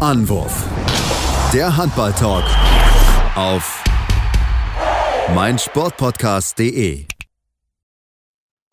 [0.00, 0.64] Anwurf.
[1.52, 2.44] Der Handball-Talk
[3.34, 3.84] auf
[5.34, 7.04] meinsportpodcast.de.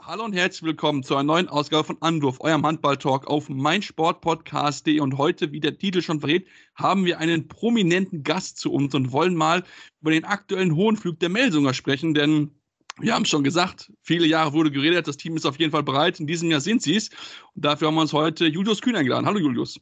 [0.02, 5.02] Hallo und herzlich willkommen zu einer neuen Ausgabe von Anwurf, eurem Handball-Talk auf meinsportpodcast.de.
[5.02, 9.12] Und heute, wie der Titel schon verrät, haben wir einen prominenten Gast zu uns und
[9.12, 9.66] wollen mal
[10.00, 12.52] über den aktuellen Hohenflug der Melsunger sprechen, denn
[13.00, 15.84] wir haben es schon gesagt, viele Jahre wurde geredet, das Team ist auf jeden Fall
[15.84, 16.22] bereit.
[16.22, 17.10] In diesem Jahr sind sie es.
[17.54, 19.26] Und dafür haben wir uns heute Julius Kühn eingeladen.
[19.26, 19.78] Hallo Julius.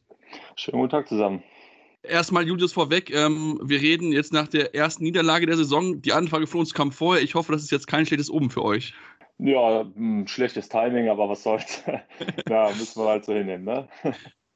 [0.56, 1.42] Schönen guten Tag zusammen.
[2.02, 3.10] Erstmal Julius vorweg.
[3.12, 6.00] Ähm, wir reden jetzt nach der ersten Niederlage der Saison.
[6.00, 7.22] Die Anfrage von uns kam vorher.
[7.22, 8.94] Ich hoffe, das ist jetzt kein schlechtes Oben für euch.
[9.38, 11.82] Ja, hm, schlechtes Timing, aber was soll's.
[12.48, 13.88] ja, müssen wir halt so hinnehmen, ne?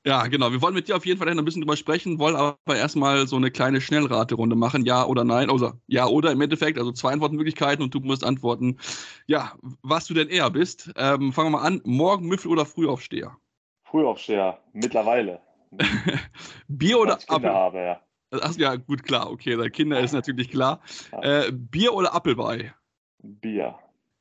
[0.06, 0.50] Ja, genau.
[0.50, 3.26] Wir wollen mit dir auf jeden Fall noch ein bisschen drüber sprechen, wollen aber erstmal
[3.26, 4.86] so eine kleine Schnellraterunde machen.
[4.86, 5.50] Ja oder nein.
[5.50, 8.78] Also ja oder im Endeffekt, also zwei Antwortmöglichkeiten und du musst antworten,
[9.26, 10.90] ja, was du denn eher bist.
[10.96, 11.82] Ähm, fangen wir mal an.
[11.84, 13.36] Morgen Müffel oder Frühaufsteher?
[13.84, 15.40] Frühaufsteher, mittlerweile.
[16.68, 17.50] Bier oder Apfel?
[17.50, 18.00] Habe, ja.
[18.32, 19.30] Ach ja, gut, klar.
[19.30, 20.80] Okay, deine Kinder ist natürlich klar.
[21.22, 22.72] Äh, Bier oder Appelweih?
[23.18, 23.78] Bier.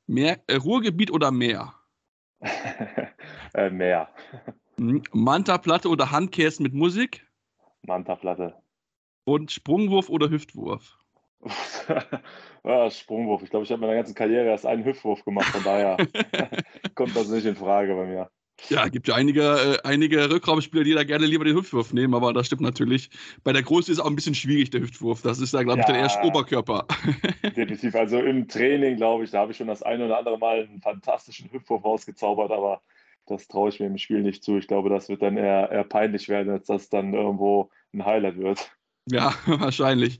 [0.07, 1.73] Meer, äh, Ruhrgebiet oder Meer?
[3.53, 4.09] äh, Meer.
[4.77, 7.27] Hm, Manta-Platte oder Handkäse mit Musik?
[7.83, 8.55] Manta-Platte.
[9.25, 10.97] Und Sprungwurf oder Hüftwurf?
[12.63, 13.43] ja, Sprungwurf.
[13.43, 15.97] Ich glaube, ich habe meiner ganzen Karriere erst einen Hüftwurf gemacht, von daher
[16.95, 18.29] kommt das nicht in Frage bei mir.
[18.67, 22.33] Ja, gibt ja einige, äh, einige Rückraumspieler, die da gerne lieber den Hüftwurf nehmen, aber
[22.33, 23.09] das stimmt natürlich.
[23.43, 25.21] Bei der Größe ist es auch ein bisschen schwierig, der Hüftwurf.
[25.21, 26.85] Das ist da, glaube ich, ja, dann erst Oberkörper.
[27.43, 27.95] Definitiv.
[27.95, 30.81] Also im Training, glaube ich, da habe ich schon das eine oder andere Mal einen
[30.81, 32.81] fantastischen Hüftwurf rausgezaubert, aber
[33.25, 34.57] das traue ich mir im Spiel nicht zu.
[34.57, 38.37] Ich glaube, das wird dann eher, eher peinlich werden, als dass dann irgendwo ein Highlight
[38.37, 38.71] wird.
[39.05, 40.19] Ja, wahrscheinlich.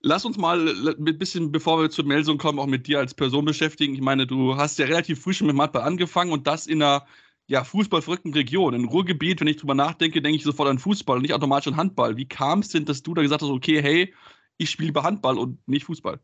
[0.00, 3.46] Lass uns mal ein bisschen, bevor wir zur Meldung kommen, auch mit dir als Person
[3.46, 3.94] beschäftigen.
[3.94, 7.06] Ich meine, du hast ja relativ früh schon mit Mathe angefangen und das in einer
[7.46, 8.74] ja, fußballverrückten Region.
[8.74, 11.76] Im Ruhrgebiet, wenn ich drüber nachdenke, denke ich sofort an Fußball und nicht automatisch an
[11.76, 12.16] Handball.
[12.16, 14.14] Wie kam es denn, dass du da gesagt hast, okay, hey,
[14.56, 16.20] ich spiele lieber Handball und nicht Fußball?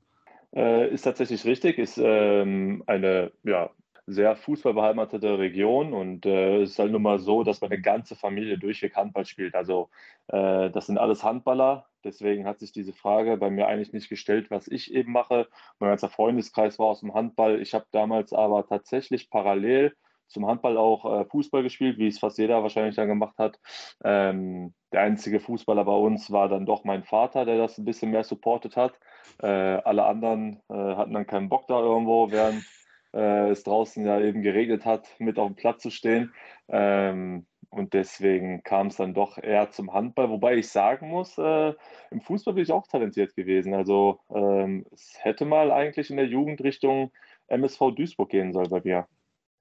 [0.54, 3.70] Äh, ist tatsächlich richtig, ist ähm, eine ja,
[4.06, 8.58] sehr fußballbeheimatete Region und äh, es ist halt nun mal so, dass meine ganze Familie
[8.58, 9.54] durchweg Handball spielt.
[9.54, 9.90] Also
[10.28, 11.86] äh, das sind alles Handballer.
[12.02, 15.48] Deswegen hat sich diese Frage bei mir eigentlich nicht gestellt, was ich eben mache.
[15.78, 17.60] Mein ganzer Freundeskreis war aus dem Handball.
[17.60, 19.94] Ich habe damals aber tatsächlich parallel
[20.30, 23.58] zum Handball auch äh, Fußball gespielt, wie es fast jeder wahrscheinlich dann gemacht hat.
[24.04, 28.10] Ähm, der einzige Fußballer bei uns war dann doch mein Vater, der das ein bisschen
[28.10, 28.98] mehr supportet hat.
[29.42, 32.64] Äh, alle anderen äh, hatten dann keinen Bock da irgendwo, während
[33.12, 36.32] äh, es draußen ja eben geregnet hat, mit auf dem Platz zu stehen.
[36.68, 41.72] Ähm, und deswegen kam es dann doch eher zum Handball, wobei ich sagen muss, äh,
[42.10, 43.74] im Fußball bin ich auch talentiert gewesen.
[43.74, 47.12] Also ähm, es hätte mal eigentlich in der Jugend Richtung
[47.46, 49.06] MSV Duisburg gehen sollen bei mir.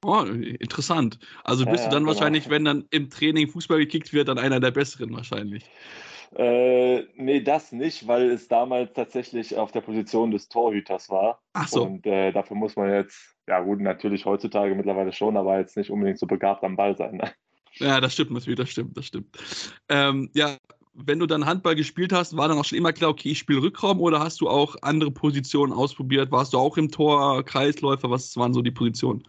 [0.03, 1.19] Oh, interessant.
[1.43, 2.13] Also bist ja, du dann genau.
[2.13, 5.65] wahrscheinlich, wenn dann im Training Fußball gekickt wird, dann einer der Besseren wahrscheinlich.
[6.35, 11.41] Äh, nee, das nicht, weil es damals tatsächlich auf der Position des Torhüters war.
[11.53, 11.83] Ach so.
[11.83, 15.89] Und äh, dafür muss man jetzt, ja gut, natürlich heutzutage mittlerweile schon, aber jetzt nicht
[15.89, 17.17] unbedingt so begabt am Ball sein.
[17.17, 17.31] Ne?
[17.73, 19.37] Ja, das stimmt natürlich, das stimmt, das stimmt.
[19.89, 20.57] Ähm, ja,
[20.93, 23.61] wenn du dann Handball gespielt hast, war dann auch schon immer klar, okay, ich spiele
[23.61, 26.31] Rückraum oder hast du auch andere Positionen ausprobiert?
[26.31, 28.09] Warst du auch im Tor, Kreisläufer?
[28.09, 29.23] Was waren so die Positionen?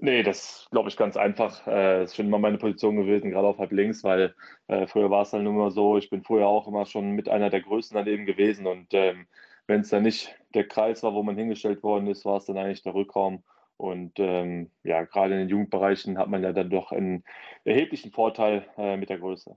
[0.00, 1.66] Nee, das glaube ich ganz einfach.
[1.66, 4.34] Äh, ist schon immer meine Position gewesen, gerade auf halb links, weil
[4.68, 7.50] äh, früher war es dann immer so, ich bin vorher auch immer schon mit einer
[7.50, 9.26] der Größten daneben gewesen und ähm,
[9.66, 12.56] wenn es dann nicht der Kreis war, wo man hingestellt worden ist, war es dann
[12.58, 13.42] eigentlich der Rückraum.
[13.76, 17.24] Und ähm, ja, gerade in den Jugendbereichen hat man ja dann doch einen
[17.64, 19.56] erheblichen Vorteil äh, mit der Größe.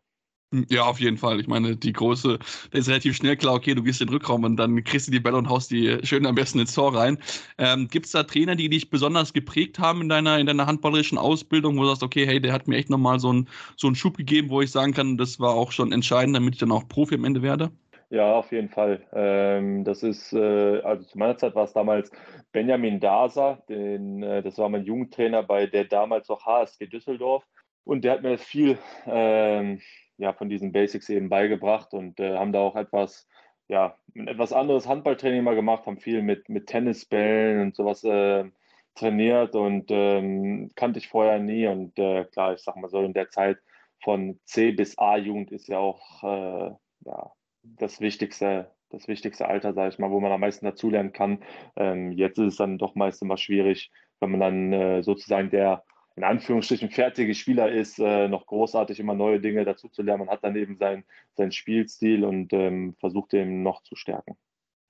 [0.54, 1.40] Hm, ja, auf jeden Fall.
[1.40, 2.38] Ich meine, die große,
[2.72, 5.12] da ist relativ schnell klar, okay, du gehst in den Rückraum und dann kriegst du
[5.12, 7.18] die Bälle und haust die schön am besten ins Tor rein.
[7.58, 11.18] Ähm, Gibt es da Trainer, die dich besonders geprägt haben in deiner, in deiner handballerischen
[11.18, 13.48] Ausbildung, wo du sagst, okay, hey, der hat mir echt nochmal so, ein,
[13.78, 16.60] so einen Schub gegeben, wo ich sagen kann, das war auch schon entscheidend, damit ich
[16.60, 17.72] dann auch Profi am Ende werde?
[18.10, 19.02] Ja, auf jeden Fall.
[19.14, 22.12] Ähm, das ist, äh, also zu meiner Zeit war es damals
[22.52, 27.46] Benjamin Daser, den, äh, das war mein Jugendtrainer bei der damals noch HSG Düsseldorf.
[27.86, 29.80] Und der hat mir viel ähm,
[30.22, 33.28] ja, von diesen Basics eben beigebracht und äh, haben da auch etwas,
[33.68, 38.46] ja, ein etwas anderes Handballtraining mal gemacht, haben viel mit, mit Tennisbällen und sowas äh,
[38.94, 41.66] trainiert und ähm, kannte ich vorher nie.
[41.66, 43.58] Und äh, klar, ich sag mal so, in der Zeit
[44.04, 46.72] von C bis A-Jugend ist ja auch äh,
[47.06, 47.32] ja,
[47.64, 51.44] das wichtigste, das wichtigste Alter, sage ich mal, wo man am meisten dazulernen kann.
[51.76, 53.90] Ähm, jetzt ist es dann doch meist immer schwierig,
[54.20, 55.84] wenn man dann äh, sozusagen der
[56.16, 60.26] in Anführungsstrichen fertige Spieler ist, äh, noch großartig immer neue Dinge dazu zu lernen.
[60.26, 61.04] Man hat dann eben seinen
[61.36, 64.36] sein Spielstil und ähm, versucht den noch zu stärken.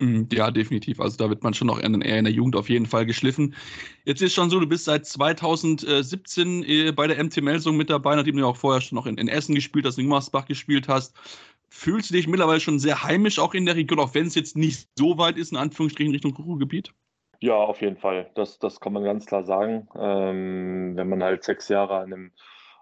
[0.01, 0.99] Mhm, ja, definitiv.
[0.99, 3.53] Also da wird man schon noch eher in der Jugend auf jeden Fall geschliffen.
[4.03, 8.15] Jetzt ist schon so, du bist seit 2017 äh, bei der MT Melsung mit dabei,
[8.15, 11.15] nachdem du auch vorher schon noch in, in Essen gespielt hast, in Gummersbach gespielt hast.
[11.69, 14.57] Fühlst du dich mittlerweile schon sehr heimisch auch in der Region, auch wenn es jetzt
[14.57, 16.93] nicht so weit ist, in Anführungsstrichen Richtung Ruhrgebiet?
[17.43, 18.29] Ja, auf jeden Fall.
[18.35, 19.87] Das, das kann man ganz klar sagen.
[19.95, 22.31] Ähm, wenn man halt sechs Jahre an einem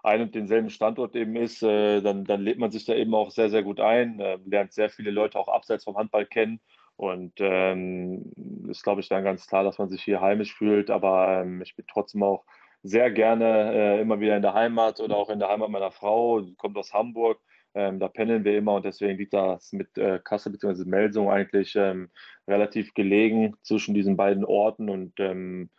[0.02, 3.30] ein und denselben Standort eben ist, äh, dann, dann lebt man sich da eben auch
[3.30, 6.60] sehr, sehr gut ein, äh, lernt sehr viele Leute auch abseits vom Handball kennen
[6.96, 8.32] und ähm,
[8.68, 10.90] ist, glaube ich, dann ganz klar, dass man sich hier heimisch fühlt.
[10.90, 12.44] Aber ähm, ich bin trotzdem auch
[12.82, 16.42] sehr gerne äh, immer wieder in der Heimat oder auch in der Heimat meiner Frau.
[16.58, 17.40] Kommt aus Hamburg.
[17.74, 20.84] Ähm, da pendeln wir immer und deswegen liegt das mit äh, Kassel bzw.
[20.84, 22.10] Melsung eigentlich ähm,
[22.48, 25.70] relativ gelegen zwischen diesen beiden Orten und ähm,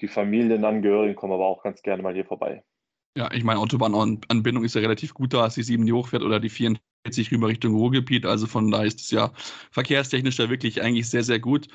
[0.00, 2.64] die Familienangehörigen kommen aber auch ganz gerne mal hier vorbei.
[3.16, 6.40] Ja, ich meine, Autobahnanbindung ist ja relativ gut da, als die 7 die hochfährt oder
[6.40, 6.74] die 4
[7.10, 8.26] sich rüber Richtung Ruhrgebiet.
[8.26, 9.32] Also von da ist es ja
[9.70, 11.68] verkehrstechnisch da wirklich eigentlich sehr, sehr gut.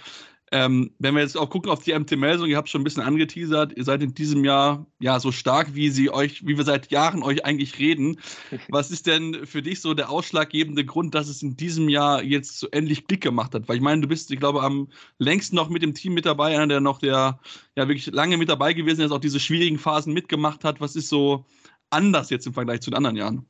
[0.51, 3.03] Ähm, wenn wir jetzt auch gucken auf die MT Melsung, ihr habt schon ein bisschen
[3.03, 6.91] angeteasert, ihr seid in diesem Jahr ja so stark, wie sie euch, wie wir seit
[6.91, 8.19] Jahren euch eigentlich reden.
[8.69, 12.59] Was ist denn für dich so der ausschlaggebende Grund, dass es in diesem Jahr jetzt
[12.59, 13.67] so endlich Klick gemacht hat?
[13.69, 14.87] Weil ich meine, du bist, ich glaube, am
[15.19, 17.39] längsten noch mit dem Team mit dabei, einer, der noch der
[17.75, 20.81] ja wirklich lange mit dabei gewesen ist, auch diese schwierigen Phasen mitgemacht hat.
[20.81, 21.45] Was ist so
[21.91, 23.45] anders jetzt im Vergleich zu den anderen Jahren?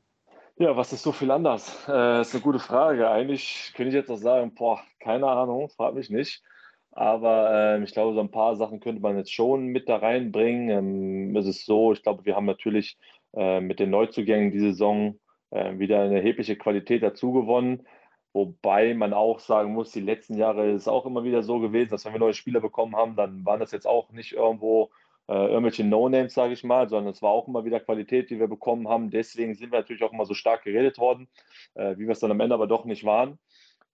[0.57, 1.87] Ja, was ist so viel anders?
[1.87, 3.09] Äh, ist eine gute Frage.
[3.09, 6.43] Eigentlich könnte ich jetzt auch sagen, boah, keine Ahnung, frag mich nicht.
[6.91, 10.69] Aber äh, ich glaube, so ein paar Sachen könnte man jetzt schon mit da reinbringen.
[10.69, 12.97] Ähm, es ist so, ich glaube, wir haben natürlich
[13.33, 15.19] äh, mit den Neuzugängen die Saison
[15.51, 17.85] äh, wieder eine erhebliche Qualität dazu gewonnen.
[18.33, 21.91] Wobei man auch sagen muss, die letzten Jahre ist es auch immer wieder so gewesen,
[21.91, 24.91] dass wenn wir neue Spieler bekommen haben, dann waren das jetzt auch nicht irgendwo
[25.27, 28.47] äh, irgendwelche No-Names, sage ich mal, sondern es war auch immer wieder Qualität, die wir
[28.47, 29.11] bekommen haben.
[29.11, 31.27] Deswegen sind wir natürlich auch immer so stark geredet worden,
[31.75, 33.37] äh, wie wir es dann am Ende aber doch nicht waren.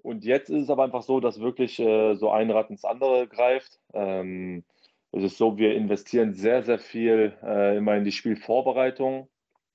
[0.05, 3.27] Und jetzt ist es aber einfach so, dass wirklich äh, so ein Rad ins andere
[3.27, 3.79] greift.
[3.91, 4.63] Ähm,
[5.11, 9.27] es ist so, wir investieren sehr, sehr viel äh, immer in die Spielvorbereitung.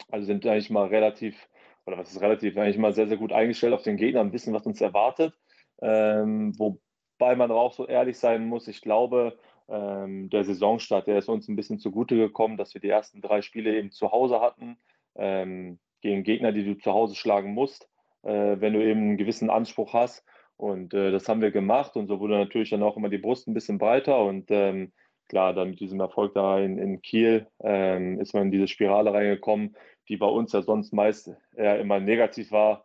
[0.09, 1.49] Also sind eigentlich mal relativ,
[1.85, 4.55] oder was ist relativ, eigentlich mal sehr, sehr gut eingestellt auf den Gegner, und wissen,
[4.55, 5.35] was uns erwartet.
[5.83, 9.37] Ähm, wobei man auch so ehrlich sein muss, ich glaube,
[9.69, 13.43] ähm, der Saisonstart, der ist uns ein bisschen zugute gekommen, dass wir die ersten drei
[13.43, 14.79] Spiele eben zu Hause hatten,
[15.17, 17.89] ähm, gegen Gegner, die du zu Hause schlagen musst,
[18.23, 20.25] wenn du eben einen gewissen Anspruch hast.
[20.57, 23.49] Und äh, das haben wir gemacht und so wurde natürlich dann auch immer die Brust
[23.49, 24.93] ein bisschen breiter und ähm,
[25.31, 29.15] klar, dann mit diesem Erfolg da in, in Kiel ähm, ist man in diese Spirale
[29.15, 29.75] reingekommen,
[30.09, 32.85] die bei uns ja sonst meist eher immer negativ war.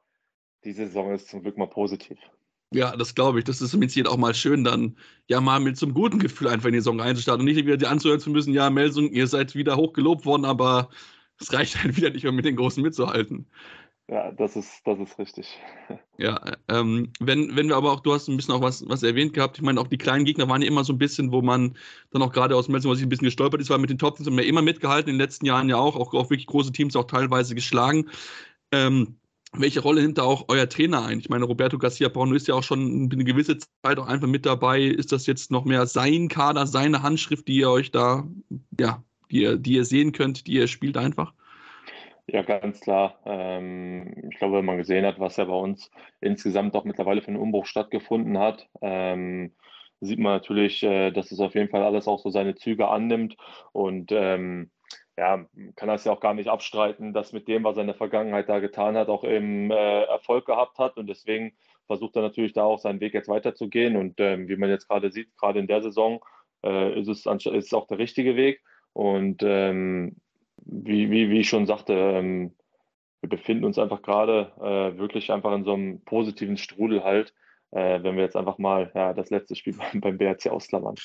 [0.63, 2.17] Die Saison ist zum Glück mal positiv.
[2.71, 3.45] Ja, das glaube ich.
[3.45, 4.97] Das ist zumindest jeder auch mal schön, dann
[5.27, 7.77] ja mal mit so einem guten Gefühl einfach in die Saison einzustarten und nicht wieder
[7.77, 10.89] die anzuhören zu müssen, ja, Melsung, ihr seid wieder hoch gelobt worden, aber
[11.39, 13.47] es reicht halt wieder nicht mehr mit den Großen mitzuhalten.
[14.07, 15.47] Ja, das ist, das ist richtig.
[16.17, 19.33] Ja, ähm, wenn, wenn wir aber auch, du hast ein bisschen auch was, was erwähnt
[19.33, 21.75] gehabt, ich meine, auch die kleinen Gegner waren ja immer so ein bisschen, wo man
[22.11, 24.17] dann auch gerade aus Melsung, was ich ein bisschen gestolpert ist, weil mit den Top
[24.17, 26.95] haben wir immer mitgehalten, in den letzten Jahren ja auch, auch, auch wirklich große Teams
[26.95, 28.09] auch teilweise geschlagen.
[28.71, 29.17] Ähm,
[29.51, 31.19] welche Rolle nimmt da auch euer Trainer ein?
[31.19, 34.45] Ich meine, Roberto Garcia Pauno ist ja auch schon eine gewisse Zeit auch einfach mit
[34.45, 34.83] dabei.
[34.83, 38.25] Ist das jetzt noch mehr sein Kader, seine Handschrift, die ihr euch da,
[38.79, 41.33] ja, die ihr, die ihr sehen könnt, die ihr spielt einfach?
[42.27, 43.19] Ja, ganz klar.
[43.25, 45.92] Ähm, ich glaube, wenn man gesehen hat, was ja bei uns
[46.22, 49.54] insgesamt doch mittlerweile für einen Umbruch stattgefunden hat, ähm,
[50.01, 53.38] sieht man natürlich, äh, dass es auf jeden Fall alles auch so seine Züge annimmt.
[53.74, 54.72] Und ähm,
[55.18, 55.45] ja,
[55.75, 58.50] kann das ja auch gar nicht abstreiten, dass mit dem, was er in der Vergangenheit
[58.50, 60.98] da getan hat, auch eben äh, Erfolg gehabt hat.
[60.98, 61.56] Und deswegen
[61.86, 63.96] versucht er natürlich da auch seinen Weg jetzt weiterzugehen.
[63.96, 66.24] Und wie man jetzt gerade sieht, gerade in der Saison,
[66.63, 68.62] äh, ist, es ist es auch der richtige Weg.
[68.94, 70.17] Und ähm,
[70.65, 72.51] wie, wie, wie ich schon sagte, ähm,
[73.22, 77.34] wir befinden uns einfach gerade äh, wirklich einfach in so einem positiven Strudel halt,
[77.72, 80.95] äh, wenn wir jetzt einfach mal ja, das letzte Spiel beim BRC ausklammern.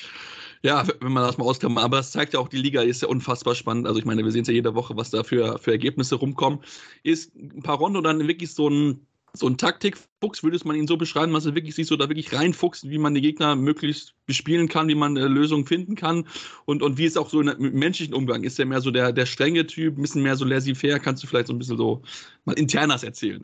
[0.61, 1.83] Ja, wenn man das mal ausklammern.
[1.83, 3.87] Aber das zeigt ja auch, die Liga ist ja unfassbar spannend.
[3.87, 6.59] Also ich meine, wir sehen es ja jede Woche, was da für, für Ergebnisse rumkommen.
[7.03, 10.97] Ist ein paar Rondo dann wirklich so ein so ein Taktikfuchs, würde man ihn so
[10.97, 14.67] beschreiben, dass er wirklich sich so da wirklich reinfuchst, wie man die Gegner möglichst bespielen
[14.67, 16.27] kann, wie man äh, Lösungen finden kann
[16.65, 18.59] und, und wie es auch so im menschlichen Umgang ist.
[18.59, 20.99] Er mehr so der, der strenge Typ, ein bisschen mehr so laissez-faire.
[20.99, 22.01] Kannst du vielleicht so ein bisschen so
[22.43, 23.41] mal internas erzählen?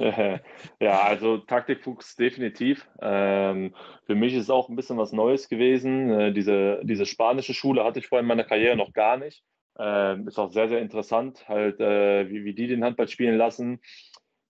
[0.80, 2.86] ja, also Taktikfuchs definitiv.
[3.00, 3.74] Ähm,
[4.06, 6.10] für mich ist auch ein bisschen was Neues gewesen.
[6.10, 9.44] Äh, diese, diese spanische Schule hatte ich vorher in meiner Karriere noch gar nicht.
[9.78, 13.78] Ähm, ist auch sehr, sehr interessant, halt, äh, wie, wie die den Handball spielen lassen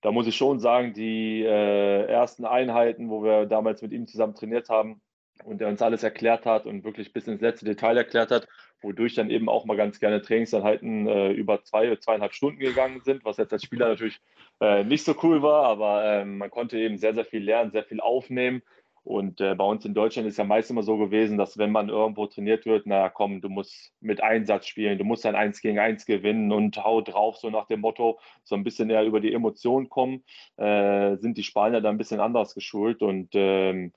[0.00, 4.34] da muss ich schon sagen, die äh, ersten Einheiten, wo wir damals mit ihm zusammen
[4.34, 5.00] trainiert haben
[5.44, 8.48] und er uns alles erklärt hat und wirklich bis ins letzte Detail erklärt hat,
[8.80, 13.24] wodurch dann eben auch mal ganz gerne Trainingseinheiten äh, über zwei, zweieinhalb Stunden gegangen sind,
[13.24, 14.20] was jetzt als Spieler natürlich
[14.60, 17.84] äh, nicht so cool war, aber ähm, man konnte eben sehr, sehr viel lernen, sehr
[17.84, 18.62] viel aufnehmen
[19.08, 21.88] Und äh, bei uns in Deutschland ist ja meist immer so gewesen, dass wenn man
[21.88, 25.78] irgendwo trainiert wird, na komm, du musst mit Einsatz spielen, du musst ein 1 gegen
[25.78, 29.32] 1 gewinnen und hau drauf, so nach dem Motto, so ein bisschen eher über die
[29.32, 30.24] Emotionen kommen,
[30.58, 33.94] äh, sind die Spanier da ein bisschen anders geschult und ähm,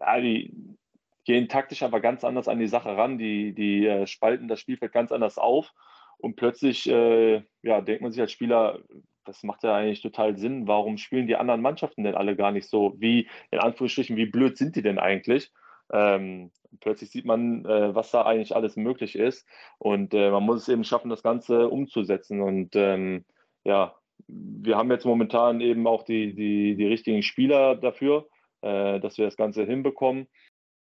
[0.00, 0.50] ja, die
[1.26, 4.92] gehen taktisch aber ganz anders an die Sache ran, die, die äh, spalten das Spielfeld
[4.92, 5.74] ganz anders auf
[6.16, 8.78] und plötzlich äh, ja, denkt man sich als Spieler,
[9.24, 10.66] das macht ja eigentlich total Sinn.
[10.66, 12.94] Warum spielen die anderen Mannschaften denn alle gar nicht so?
[12.98, 15.50] Wie, in Anführungsstrichen, wie blöd sind die denn eigentlich?
[15.92, 16.50] Ähm,
[16.80, 19.46] plötzlich sieht man, äh, was da eigentlich alles möglich ist.
[19.78, 22.40] Und äh, man muss es eben schaffen, das Ganze umzusetzen.
[22.40, 23.24] Und ähm,
[23.64, 23.94] ja,
[24.26, 28.28] wir haben jetzt momentan eben auch die, die, die richtigen Spieler dafür,
[28.62, 30.28] äh, dass wir das Ganze hinbekommen.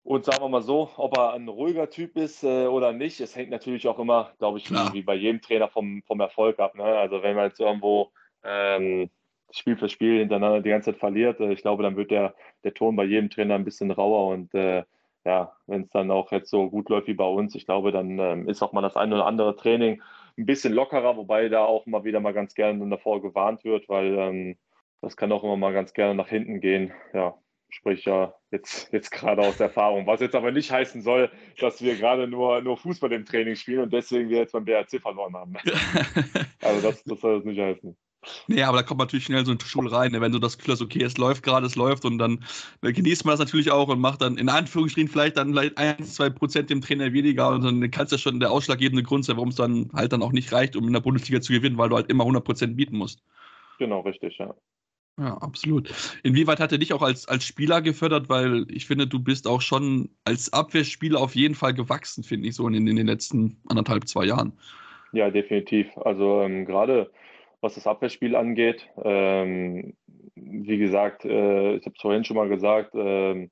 [0.03, 3.36] Und sagen wir mal so, ob er ein ruhiger Typ ist äh, oder nicht, es
[3.36, 6.74] hängt natürlich auch immer, glaube ich, wie, wie, bei jedem Trainer vom, vom Erfolg ab.
[6.75, 6.83] Ne?
[6.83, 8.12] Also wenn man jetzt irgendwo
[8.43, 9.10] ähm,
[9.51, 12.74] Spiel für Spiel hintereinander die ganze Zeit verliert, äh, ich glaube, dann wird der, der
[12.74, 14.83] Ton bei jedem Trainer ein bisschen rauer und äh,
[15.24, 18.17] ja, wenn es dann auch jetzt so gut läuft wie bei uns, ich glaube, dann
[18.17, 20.01] ähm, ist auch mal das eine oder andere Training
[20.38, 24.17] ein bisschen lockerer, wobei da auch mal wieder mal ganz gerne davor gewarnt wird, weil
[24.17, 24.57] ähm,
[25.01, 26.91] das kann auch immer mal ganz gerne nach hinten gehen.
[27.13, 27.36] Ja,
[27.69, 30.07] sprich ja jetzt, jetzt gerade aus Erfahrung.
[30.07, 33.81] Was jetzt aber nicht heißen soll, dass wir gerade nur, nur Fußball im Training spielen
[33.81, 35.55] und deswegen wir jetzt beim BRC verloren haben.
[36.62, 37.95] also das, das soll das nicht heißen.
[38.47, 40.21] Nee, aber da kommt natürlich schnell so ein Schul rein, ne?
[40.21, 42.43] wenn du das Gefühl hast, okay, es läuft gerade, es läuft und dann
[42.81, 46.29] genießt man das natürlich auch und macht dann in Anführungsstrichen vielleicht dann vielleicht ein, zwei
[46.29, 49.49] Prozent dem Trainer weniger und dann kannst du ja schon der ausschlaggebende Grund sein, warum
[49.49, 51.95] es dann halt dann auch nicht reicht, um in der Bundesliga zu gewinnen, weil du
[51.95, 53.23] halt immer 100 Prozent bieten musst.
[53.79, 54.53] Genau, richtig, ja.
[55.19, 55.93] Ja, absolut.
[56.23, 58.29] Inwieweit hat er dich auch als, als Spieler gefördert?
[58.29, 62.55] Weil ich finde, du bist auch schon als Abwehrspieler auf jeden Fall gewachsen, finde ich,
[62.55, 64.53] so in, in den letzten anderthalb, zwei Jahren.
[65.11, 65.95] Ja, definitiv.
[65.97, 67.11] Also ähm, gerade
[67.62, 68.89] was das Abwehrspiel angeht.
[69.03, 69.96] Ähm,
[70.36, 73.50] wie gesagt, äh, ich habe es vorhin schon mal gesagt, äh,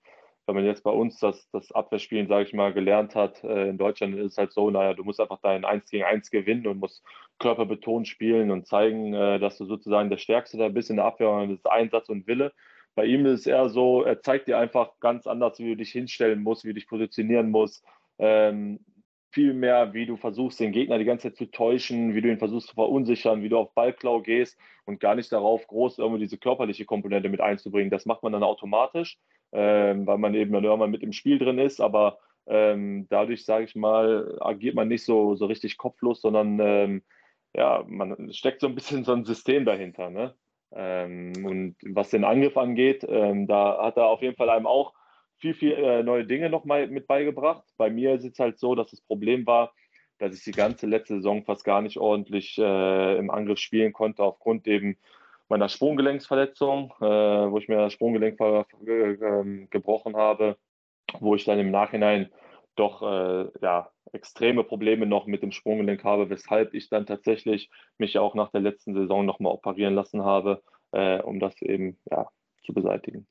[0.50, 3.78] wenn man jetzt bei uns das, das Abwehrspielen, sage ich mal, gelernt hat, äh, in
[3.78, 6.80] Deutschland ist es halt so, naja, du musst einfach dein 1 gegen 1 gewinnen und
[6.80, 7.04] musst
[7.38, 11.30] körperbetont spielen und zeigen, äh, dass du sozusagen der Stärkste da bist in der Abwehr
[11.30, 12.52] und das ist Einsatz und Wille.
[12.96, 15.92] Bei ihm ist es eher so, er zeigt dir einfach ganz anders, wie du dich
[15.92, 17.86] hinstellen musst, wie du dich positionieren musst.
[18.18, 18.80] Ähm,
[19.32, 22.40] viel mehr, wie du versuchst, den Gegner die ganze Zeit zu täuschen, wie du ihn
[22.40, 26.38] versuchst zu verunsichern, wie du auf Ballklau gehst und gar nicht darauf groß irgendwie diese
[26.38, 27.92] körperliche Komponente mit einzubringen.
[27.92, 29.20] Das macht man dann automatisch,
[29.52, 33.66] ähm, weil man eben dann irgendwann mit im Spiel drin ist, aber ähm, dadurch, sage
[33.66, 37.04] ich mal, agiert man nicht so, so richtig kopflos, sondern ähm,
[37.56, 40.10] ja, man steckt so ein bisschen so ein System dahinter.
[40.10, 40.34] Ne?
[40.72, 44.94] Ähm, und was den Angriff angeht, ähm, da hat er auf jeden Fall einem auch
[45.40, 47.64] viel, viel äh, neue Dinge noch mal mit beigebracht.
[47.78, 49.74] Bei mir ist es halt so, dass das Problem war,
[50.20, 54.24] dass ich die ganze letzte Saison fast gar nicht ordentlich äh, im Angriff spielen konnte,
[54.24, 54.98] aufgrund eben
[55.48, 60.58] meiner Sprunggelenksverletzung, äh, wo ich mir das Sprunggelenk äh, gebrochen habe,
[61.20, 62.30] wo ich dann im Nachhinein
[62.76, 68.18] doch äh, ja, extreme Probleme noch mit dem Sprunggelenk habe, weshalb ich dann tatsächlich mich
[68.18, 72.28] auch nach der letzten Saison nochmal operieren lassen habe, äh, um das eben ja,
[72.64, 73.28] zu beseitigen.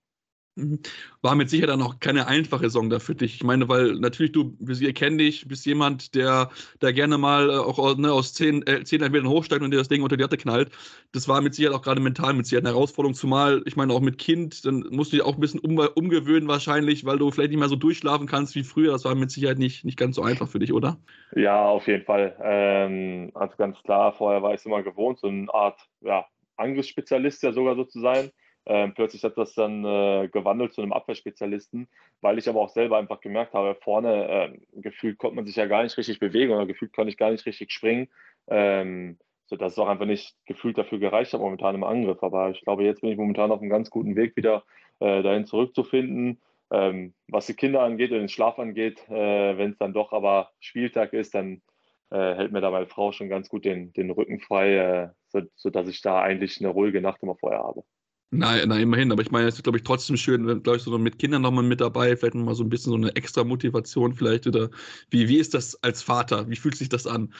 [0.59, 0.81] Mhm.
[1.23, 3.37] War mit Sicherheit dann auch keine einfache Song da für dich.
[3.37, 6.51] Ich meine, weil natürlich du, wir kennen dich, bist jemand, der
[6.81, 9.89] da gerne mal äh, auch ne, aus zehn, äh, zehn Elfmetern hochsteigt und dir das
[9.89, 10.71] Ding unter die Latte knallt.
[11.13, 14.01] Das war mit Sicherheit auch gerade mental mit Sicherheit eine Herausforderung, zumal, ich meine, auch
[14.01, 17.51] mit Kind, dann musst du dich auch ein bisschen um, umgewöhnen wahrscheinlich, weil du vielleicht
[17.51, 18.93] nicht mehr so durchschlafen kannst wie früher.
[18.93, 20.99] Das war mit Sicherheit nicht, nicht ganz so einfach für dich, oder?
[21.37, 22.37] Ja, auf jeden Fall.
[22.43, 27.45] Ähm, also ganz klar, vorher war ich es immer gewohnt, so eine Art ja, Angriffsspezialist
[27.45, 28.31] ja sogar so zu sein.
[28.71, 31.89] Ähm, plötzlich hat das dann äh, gewandelt zu einem Abwehrspezialisten,
[32.21, 35.65] weil ich aber auch selber einfach gemerkt habe, vorne äh, gefühlt konnte man sich ja
[35.65, 38.09] gar nicht richtig bewegen oder gefühlt konnte ich gar nicht richtig springen,
[38.47, 42.23] ähm, sodass es auch einfach nicht gefühlt dafür gereicht hat momentan im Angriff.
[42.23, 44.65] Aber ich glaube, jetzt bin ich momentan auf einem ganz guten Weg wieder
[45.01, 46.39] äh, dahin zurückzufinden.
[46.71, 50.51] Ähm, was die Kinder angeht und den Schlaf angeht, äh, wenn es dann doch aber
[50.61, 51.63] Spieltag ist, dann
[52.11, 55.41] äh, hält mir da meine Frau schon ganz gut den, den Rücken frei, äh, so,
[55.57, 57.85] sodass ich da eigentlich eine ruhige Nacht immer vorher habe.
[58.31, 60.83] Na, na, immerhin, aber ich meine, es ist, glaube ich, trotzdem schön, wenn, glaube ich,
[60.83, 64.13] so mit Kindern nochmal mit dabei, vielleicht nochmal so ein bisschen so eine extra Motivation
[64.13, 64.69] vielleicht oder
[65.09, 66.49] wie, wie ist das als Vater?
[66.49, 67.33] Wie fühlt sich das an?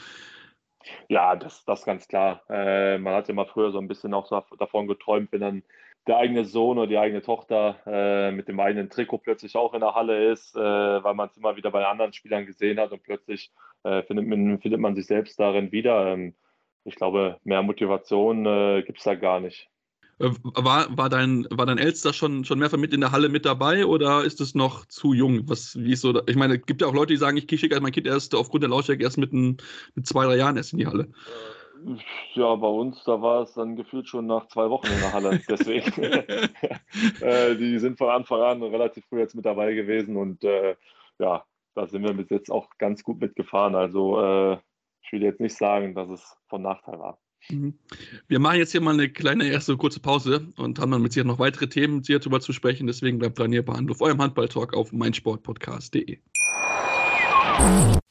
[1.07, 2.41] Ja, das, das ganz klar.
[2.49, 5.63] Äh, man hat ja mal früher so ein bisschen auch so davon geträumt, wenn dann
[6.07, 9.81] der eigene Sohn oder die eigene Tochter äh, mit dem eigenen Trikot plötzlich auch in
[9.81, 13.03] der Halle ist, äh, weil man es immer wieder bei anderen Spielern gesehen hat und
[13.03, 13.51] plötzlich
[13.83, 16.07] äh, findet, man, findet man sich selbst darin wieder.
[16.07, 16.33] Ähm,
[16.83, 19.69] ich glaube, mehr Motivation äh, gibt es da gar nicht.
[20.19, 23.45] Äh, war, war, dein, war dein Ältester schon, schon mehrfach mit in der Halle mit
[23.45, 25.47] dabei oder ist es noch zu jung?
[25.49, 27.79] Was, wie ist so, ich meine, es gibt ja auch Leute, die sagen, ich schicke
[27.79, 29.57] mein Kind erst aufgrund der Lautstärke erst mit, ein,
[29.95, 31.07] mit zwei, drei Jahren erst in die Halle.
[32.33, 35.41] Ja, bei uns, da war es dann gefühlt schon nach zwei Wochen in der Halle.
[35.47, 36.03] Deswegen,
[37.21, 40.75] äh, die sind von Anfang an relativ früh jetzt mit dabei gewesen und äh,
[41.19, 41.45] ja,
[41.75, 43.75] da sind wir bis jetzt auch ganz gut mitgefahren.
[43.75, 44.57] Also äh,
[45.01, 47.17] ich will jetzt nicht sagen, dass es von Nachteil war.
[47.49, 47.73] Mhm.
[48.27, 51.27] Wir machen jetzt hier mal eine kleine erste kurze Pause und haben dann mit Sicherheit
[51.27, 52.87] noch weitere Themen hier darüber zu sprechen.
[52.87, 56.19] Deswegen bleibt dran hier bei Hand auf eurem Handball-Talk auf meinsportpodcast.de.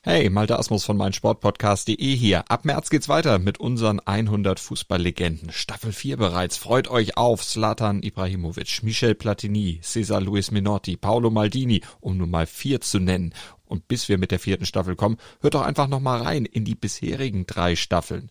[0.02, 2.50] Hey, Malte Asmus von meinsportpodcast.de hier.
[2.50, 5.50] Ab März geht's weiter mit unseren 100 Fußballlegenden.
[5.50, 6.56] Staffel 4 bereits.
[6.56, 12.46] Freut euch auf Zlatan Ibrahimovic, Michel Platini, Cesar Luis Minotti, Paolo Maldini, um nur mal
[12.46, 13.34] vier zu nennen.
[13.66, 16.64] Und bis wir mit der vierten Staffel kommen, hört doch einfach noch mal rein in
[16.64, 18.30] die bisherigen drei Staffeln.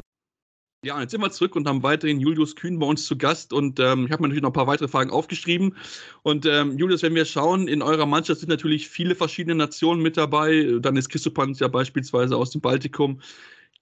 [0.83, 3.53] Ja, jetzt sind wir zurück und haben weiterhin Julius Kühn bei uns zu Gast.
[3.53, 5.75] Und ähm, ich habe mir natürlich noch ein paar weitere Fragen aufgeschrieben.
[6.23, 10.17] Und ähm, Julius, wenn wir schauen, in eurer Mannschaft sind natürlich viele verschiedene Nationen mit
[10.17, 10.79] dabei.
[10.81, 13.21] Dann ist Christopanz ja beispielsweise aus dem Baltikum.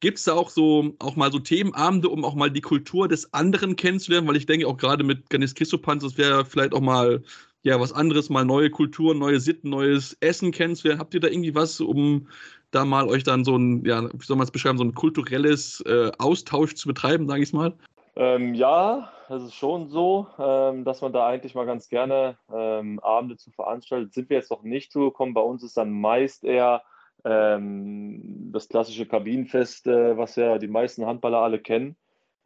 [0.01, 3.33] Gibt es da auch so auch mal so Themenabende, um auch mal die Kultur des
[3.33, 4.27] anderen kennenzulernen?
[4.27, 7.23] Weil ich denke auch gerade mit Ganis Christopanz, das wäre vielleicht auch mal
[7.63, 10.99] ja was anderes, mal neue Kulturen, neue Sitten, neues Essen kennenzulernen.
[11.01, 12.27] Habt ihr da irgendwie was, um
[12.71, 15.81] da mal euch dann so ein, ja, wie soll man es beschreiben, so ein kulturelles
[15.81, 17.73] äh, Austausch zu betreiben, sage ich mal?
[18.15, 22.99] Ähm, ja, es ist schon so, ähm, dass man da eigentlich mal ganz gerne ähm,
[22.99, 24.13] Abende zu veranstaltet.
[24.13, 25.33] Sind wir jetzt noch nicht zugekommen.
[25.33, 26.83] Bei uns ist dann meist eher
[27.23, 31.95] ähm, das klassische Kabinenfest, äh, was ja die meisten Handballer alle kennen.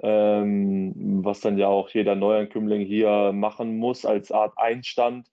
[0.01, 5.27] Ähm, was dann ja auch jeder Neuankömmling hier machen muss als Art Einstand.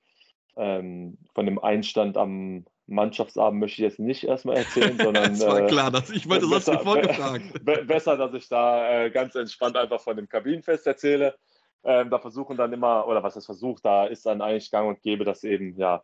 [0.57, 5.31] Ähm, von dem Einstand am Mannschaftsabend möchte ich jetzt nicht erstmal erzählen, sondern.
[5.31, 7.65] das war äh, klar, dass ich wollte sonst nicht vorgefragt.
[7.65, 11.35] besser, dass ich da äh, ganz entspannt einfach von dem Kabinenfest erzähle.
[11.83, 15.03] Ähm, da versuchen dann immer, oder was ist versucht, da ist dann eigentlich gang und
[15.03, 16.03] gäbe, dass eben, ja,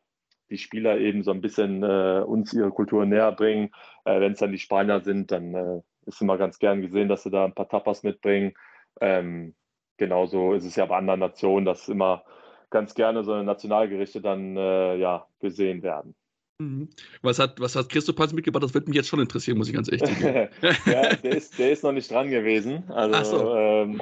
[0.49, 3.71] die Spieler eben so ein bisschen äh, uns ihre Kultur näher bringen.
[4.05, 7.25] Äh, Wenn es dann die Spanier sind, dann äh, ist immer ganz gern gesehen, dass
[7.25, 8.55] sie da ein paar Tapas mitbringen.
[9.01, 9.55] Ähm,
[9.97, 12.25] genauso ist es ja bei anderen Nationen, dass immer
[12.71, 16.15] ganz gerne so Nationalgerichte dann äh, ja, gesehen werden.
[16.59, 16.89] Mhm.
[17.23, 18.63] Was hat, was hat Christoph mitgebracht?
[18.63, 20.49] Das würde mich jetzt schon interessieren, muss ich ganz echt sagen.
[20.87, 22.85] ja, der ist, der ist noch nicht dran gewesen.
[22.91, 23.55] Also so.
[23.55, 24.01] ähm,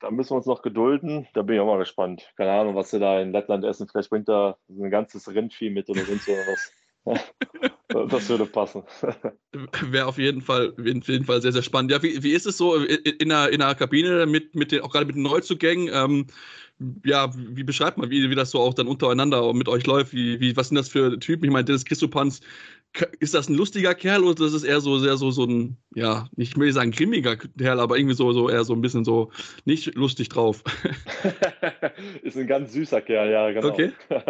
[0.00, 1.28] da müssen wir uns noch gedulden.
[1.34, 2.30] Da bin ich auch mal gespannt.
[2.36, 3.88] Keine Ahnung, was sie da in Lettland essen.
[3.88, 6.72] Vielleicht bringt er ein ganzes Rindvieh mit oder sonst was.
[8.10, 8.82] Das würde passen.
[9.82, 11.92] Wäre auf jeden Fall, auf jeden Fall sehr, sehr spannend.
[11.92, 14.90] Ja, wie, wie ist es so in der, in der Kabine mit, mit den, auch
[14.90, 15.90] gerade mit den Neuzugängen?
[15.92, 16.26] Ähm,
[17.04, 20.12] ja, wie beschreibt man, wie, wie das so auch dann untereinander mit euch läuft?
[20.12, 21.44] Wie, wie, was sind das für Typen?
[21.44, 22.40] Ich meine, Dennis Christopans,
[23.18, 26.28] ist das ein lustiger Kerl oder ist es eher so sehr so, so ein, ja,
[26.36, 29.30] ich will nicht sagen grimmiger Kerl, aber irgendwie so, so eher so ein bisschen so
[29.64, 30.62] nicht lustig drauf?
[32.22, 33.68] ist ein ganz süßer Kerl, ja, genau.
[33.68, 33.92] Okay.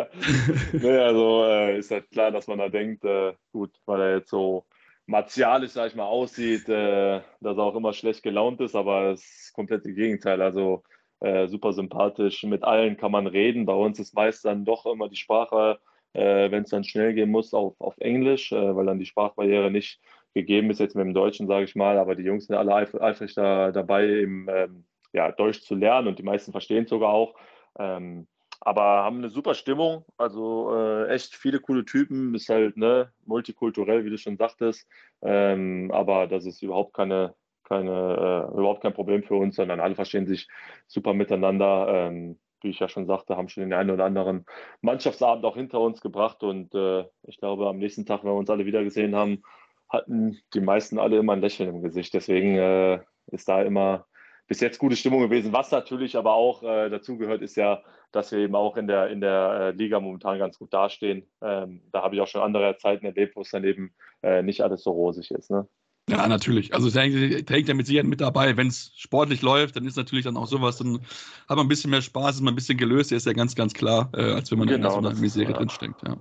[0.73, 4.31] nee, also äh, ist halt klar, dass man da denkt, äh, gut, weil er jetzt
[4.31, 4.65] so
[5.07, 9.21] martialisch, sag ich mal, aussieht, äh, dass er auch immer schlecht gelaunt ist, aber das
[9.21, 10.41] ist das komplette Gegenteil.
[10.41, 10.83] Also
[11.25, 12.43] äh, super sympathisch.
[12.45, 13.67] Mit allen kann man reden.
[13.67, 15.79] Bei uns ist meist dann doch immer die Sprache,
[16.13, 19.71] äh, wenn es dann schnell gehen muss, auf, auf Englisch, äh, weil dann die Sprachbarriere
[19.71, 20.01] nicht
[20.35, 21.99] gegeben ist, jetzt mit dem Deutschen, sage ich mal.
[21.99, 26.09] Aber die Jungs sind alle eif eifrig da, dabei, eben, ähm, ja, Deutsch zu lernen
[26.09, 27.35] und die meisten verstehen es sogar auch.
[27.79, 28.27] Ähm,
[28.61, 34.05] aber haben eine super Stimmung, also äh, echt viele coole Typen, ist halt ne, multikulturell,
[34.05, 34.89] wie du schon sagtest,
[35.23, 37.35] ähm, aber das ist überhaupt keine,
[37.65, 40.49] keine, äh, überhaupt kein Problem für uns, sondern alle verstehen sich
[40.87, 41.87] super miteinander.
[41.89, 44.47] Ähm, wie ich ja schon sagte, haben schon den einen oder anderen
[44.81, 48.49] Mannschaftsabend auch hinter uns gebracht und äh, ich glaube, am nächsten Tag, wenn wir uns
[48.49, 49.43] alle wieder gesehen haben,
[49.89, 52.15] hatten die meisten alle immer ein Lächeln im Gesicht.
[52.15, 54.07] Deswegen äh, ist da immer
[54.47, 55.53] bis jetzt gute Stimmung gewesen.
[55.53, 59.09] Was natürlich aber auch äh, dazu gehört, ist ja, dass wir eben auch in der,
[59.09, 61.31] in der äh, Liga momentan ganz gut dastehen.
[61.41, 64.63] Ähm, da habe ich auch schon andere Zeiten erlebt, wo es dann eben äh, nicht
[64.63, 65.51] alles so rosig ist.
[65.51, 65.67] Ne?
[66.09, 66.75] Ja, natürlich.
[66.75, 68.57] Also trägt er mit Sicherheit mit dabei.
[68.59, 71.01] Wenn es sportlich läuft, dann ist natürlich dann auch sowas, dann
[71.49, 73.73] hat man ein bisschen mehr Spaß, ist man ein bisschen gelöst, ist ja ganz, ganz
[73.73, 75.57] klar, äh, als wenn man genau, in einer Misere ja.
[75.57, 76.03] drinsteckt.
[76.07, 76.19] Ja.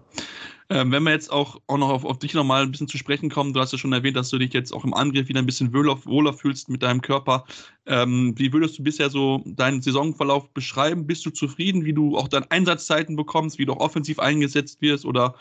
[0.69, 3.29] Ähm, wenn wir jetzt auch, auch noch auf, auf dich nochmal ein bisschen zu sprechen
[3.29, 5.45] kommen, du hast ja schon erwähnt, dass du dich jetzt auch im Angriff wieder ein
[5.45, 7.43] bisschen wohler, wohler fühlst mit deinem Körper.
[7.85, 11.05] Ähm, wie würdest du bisher so deinen Saisonverlauf beschreiben?
[11.05, 15.05] Bist du zufrieden, wie du auch deine Einsatzzeiten bekommst, wie du auch offensiv eingesetzt wirst
[15.05, 15.35] oder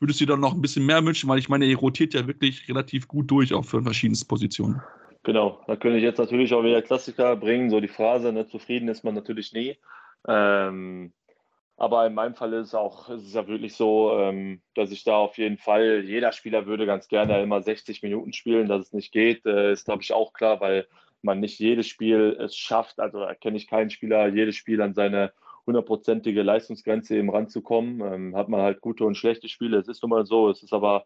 [0.00, 2.26] würdest du dir dann noch ein bisschen mehr wünschen, weil ich meine, er rotiert ja
[2.26, 4.82] wirklich relativ gut durch, auch für verschiedene Positionen.
[5.24, 8.88] Genau, da könnte ich jetzt natürlich auch wieder Klassiker bringen, so die Phrase, ne, zufrieden
[8.88, 9.76] ist man natürlich nie.
[10.26, 11.12] Ähm,
[11.76, 15.04] Aber in meinem Fall ist es auch, ist es ja wirklich so, ähm, dass ich
[15.04, 18.92] da auf jeden Fall, jeder Spieler würde ganz gerne immer 60 Minuten spielen, dass es
[18.92, 20.88] nicht geht, äh, ist glaube ich auch klar, weil
[21.22, 22.98] man nicht jedes Spiel es schafft.
[22.98, 25.32] Also erkenne ich keinen Spieler, jedes Spiel an seine
[25.68, 28.00] hundertprozentige Leistungsgrenze eben ranzukommen.
[28.00, 29.78] Ähm, hat man halt gute und schlechte Spiele.
[29.78, 30.50] Es ist nun mal so.
[30.50, 31.04] Es ist aber,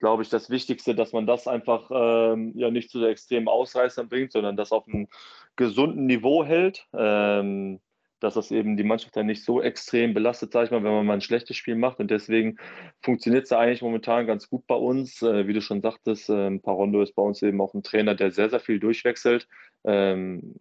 [0.00, 4.32] glaube ich, das Wichtigste, dass man das einfach ähm, ja nicht zu extremen Ausreißern bringt,
[4.32, 5.08] sondern das auf einem
[5.56, 6.86] gesunden Niveau hält.
[6.94, 7.80] Ähm,
[8.20, 11.04] dass das eben die Mannschaft dann nicht so extrem belastet, sage ich mal, wenn man
[11.04, 11.98] mal ein schlechtes Spiel macht.
[12.00, 12.56] Und deswegen
[13.02, 15.20] funktioniert es eigentlich momentan ganz gut bei uns.
[15.20, 18.30] Äh, wie du schon sagtest, äh, Parondo ist bei uns eben auch ein Trainer, der
[18.30, 19.46] sehr, sehr viel durchwechselt.
[19.84, 20.54] Ähm,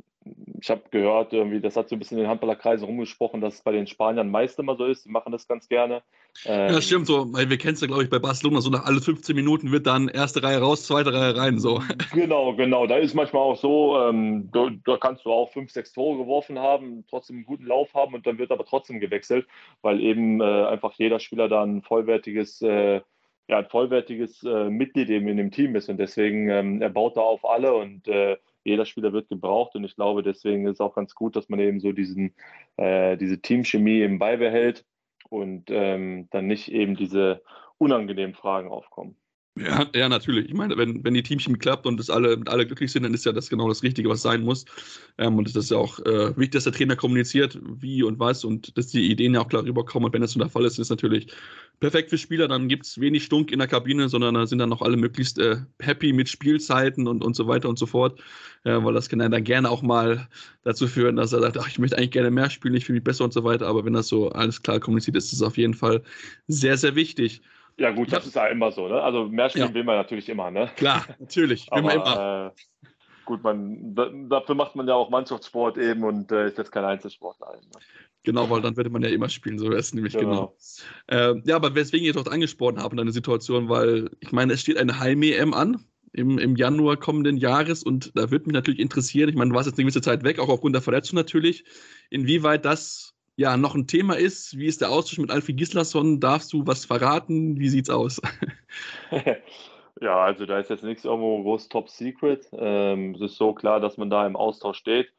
[0.63, 3.61] ich habe gehört, irgendwie, das hat so ein bisschen in den Handballerkreisen rumgesprochen, dass es
[3.61, 5.05] bei den Spaniern meist immer so ist.
[5.05, 6.03] Die machen das ganz gerne.
[6.45, 7.33] Ähm, ja, stimmt so.
[7.33, 9.87] Weil wir kennen es ja, glaube ich, bei Barcelona, so nach alle 15 Minuten wird
[9.87, 11.59] dann erste Reihe raus, zweite Reihe rein.
[11.59, 11.81] So.
[12.13, 12.87] Genau, genau.
[12.87, 16.59] Da ist manchmal auch so, ähm, da, da, kannst du auch fünf, sechs Tore geworfen
[16.59, 19.47] haben, trotzdem einen guten Lauf haben und dann wird aber trotzdem gewechselt,
[19.81, 22.61] weil eben äh, einfach jeder Spieler da ein vollwertiges.
[22.61, 23.01] Äh,
[23.49, 27.17] ja, ein vollwertiges äh, Mitglied eben in dem Team ist und deswegen ähm, er baut
[27.17, 30.81] da auf alle und äh, jeder Spieler wird gebraucht und ich glaube, deswegen ist es
[30.81, 32.33] auch ganz gut, dass man eben so diesen,
[32.77, 34.85] äh, diese Teamchemie eben beibehält
[35.29, 37.41] und ähm, dann nicht eben diese
[37.77, 39.17] unangenehmen Fragen aufkommen.
[39.55, 40.47] Ja, ja, natürlich.
[40.47, 43.25] Ich meine, wenn, wenn die Teamchemie klappt und es alle, alle glücklich sind, dann ist
[43.25, 44.65] ja das genau das Richtige, was sein muss.
[45.19, 48.43] Ähm, und es ist ja auch äh, wichtig, dass der Trainer kommuniziert, wie und was
[48.43, 50.07] und dass die Ideen ja auch klar rüberkommen.
[50.07, 51.27] Und wenn das so der Fall ist, ist natürlich
[51.79, 52.47] perfekt für Spieler.
[52.47, 55.37] Dann gibt es wenig Stunk in der Kabine, sondern da sind dann auch alle möglichst
[55.37, 58.19] äh, happy mit Spielzeiten und, und so weiter und so fort.
[58.63, 60.27] Äh, weil das kann dann gerne auch mal
[60.63, 63.03] dazu führen, dass er sagt, ach, ich möchte eigentlich gerne mehr spielen, ich fühle mich
[63.03, 63.67] besser und so weiter.
[63.67, 66.01] Aber wenn das so alles klar kommuniziert ist, ist es auf jeden Fall
[66.47, 67.41] sehr, sehr wichtig.
[67.77, 69.01] Ja, gut, das ist ja immer so, ne?
[69.01, 69.73] Also mehr spielen ja.
[69.73, 70.69] will man natürlich immer, ne?
[70.75, 71.71] Klar, natürlich.
[71.71, 72.53] Aber, immer.
[72.55, 72.83] Äh,
[73.25, 76.85] gut, man, da, dafür macht man ja auch Mannschaftssport eben und äh, ist jetzt kein
[76.85, 77.53] Einzelsportler.
[77.53, 77.79] Ne?
[78.23, 80.55] Genau, weil dann würde man ja immer spielen, so wäre es nämlich genau.
[81.07, 81.33] genau.
[81.35, 84.61] Äh, ja, aber weswegen ich doch angesprochen habe in einer Situation, weil ich meine, es
[84.61, 85.83] steht eine Heim-EM an
[86.13, 89.67] im, im Januar kommenden Jahres und da würde mich natürlich interessieren, ich meine, du warst
[89.67, 91.65] jetzt eine gewisse Zeit weg, auch aufgrund der Verletzung natürlich,
[92.11, 94.57] inwieweit das ja noch ein Thema ist.
[94.57, 96.19] Wie ist der Austausch mit Alfie Gislason?
[96.19, 97.59] Darfst du was verraten?
[97.59, 98.21] Wie sieht's aus?
[100.01, 102.47] ja, also da ist jetzt nichts irgendwo groß Top Secret.
[102.53, 105.11] Ähm, es ist so klar, dass man da im Austausch steht.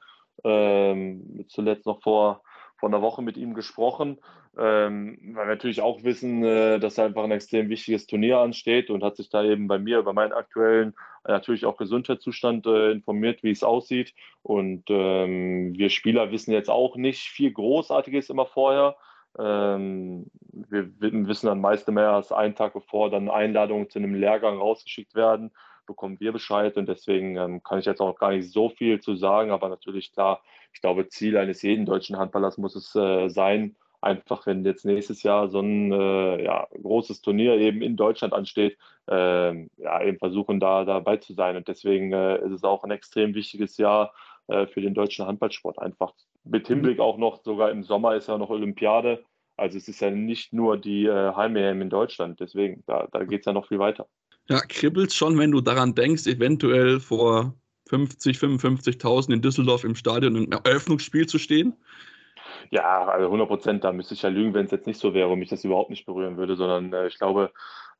[0.44, 2.42] Ähm, zuletzt noch vor,
[2.84, 4.18] vor einer Woche mit ihm gesprochen
[4.56, 9.02] ähm, weil wir natürlich auch wissen, äh, dass einfach ein extrem wichtiges Turnier ansteht und
[9.02, 10.94] hat sich da eben bei mir über meinen aktuellen,
[11.24, 14.14] äh, natürlich auch Gesundheitszustand äh, informiert, wie es aussieht.
[14.42, 18.96] Und ähm, wir Spieler wissen jetzt auch nicht viel Großartiges immer vorher.
[19.36, 24.58] Ähm, wir wissen dann meist mehr als einen Tag bevor dann Einladungen zu einem Lehrgang
[24.58, 25.50] rausgeschickt werden,
[25.86, 29.14] bekommen wir Bescheid und deswegen ähm, kann ich jetzt auch gar nicht so viel zu
[29.16, 30.42] sagen, aber natürlich klar,
[30.72, 35.22] ich glaube, Ziel eines jeden deutschen Handballers muss es äh, sein, einfach, wenn jetzt nächstes
[35.22, 38.76] Jahr so ein äh, ja, großes Turnier eben in Deutschland ansteht,
[39.08, 41.56] äh, ja, eben versuchen da dabei zu sein.
[41.56, 44.12] Und deswegen äh, ist es auch ein extrem wichtiges Jahr
[44.48, 45.78] äh, für den deutschen Handballsport.
[45.78, 46.12] Einfach
[46.44, 49.24] mit Hinblick auch noch, sogar im Sommer ist ja noch Olympiade.
[49.56, 53.40] Also es ist ja nicht nur die äh, Heim-EM in Deutschland, deswegen, da, da geht
[53.40, 54.06] es ja noch viel weiter.
[54.48, 57.54] Ja, kribbelt schon, wenn du daran denkst, eventuell vor
[57.88, 61.74] 50, 55.000 in Düsseldorf im Stadion im Eröffnungsspiel zu stehen?
[62.70, 65.28] Ja, also 100 Prozent, da müsste ich ja lügen, wenn es jetzt nicht so wäre
[65.28, 67.52] und mich das überhaupt nicht berühren würde, sondern äh, ich glaube,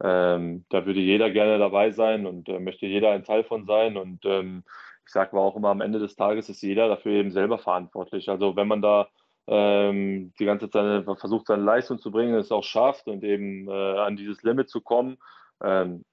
[0.02, 3.96] ähm, da würde jeder gerne dabei sein und äh, möchte jeder ein Teil von sein.
[3.96, 4.64] Und ähm,
[5.06, 8.28] ich sage auch immer, am Ende des Tages ist jeder dafür eben selber verantwortlich.
[8.28, 9.08] Also wenn man da
[9.46, 13.98] ähm, die ganze Zeit versucht, seine Leistung zu bringen, es auch schafft und eben äh,
[13.98, 15.18] an dieses Limit zu kommen,
[15.62, 16.04] ähm,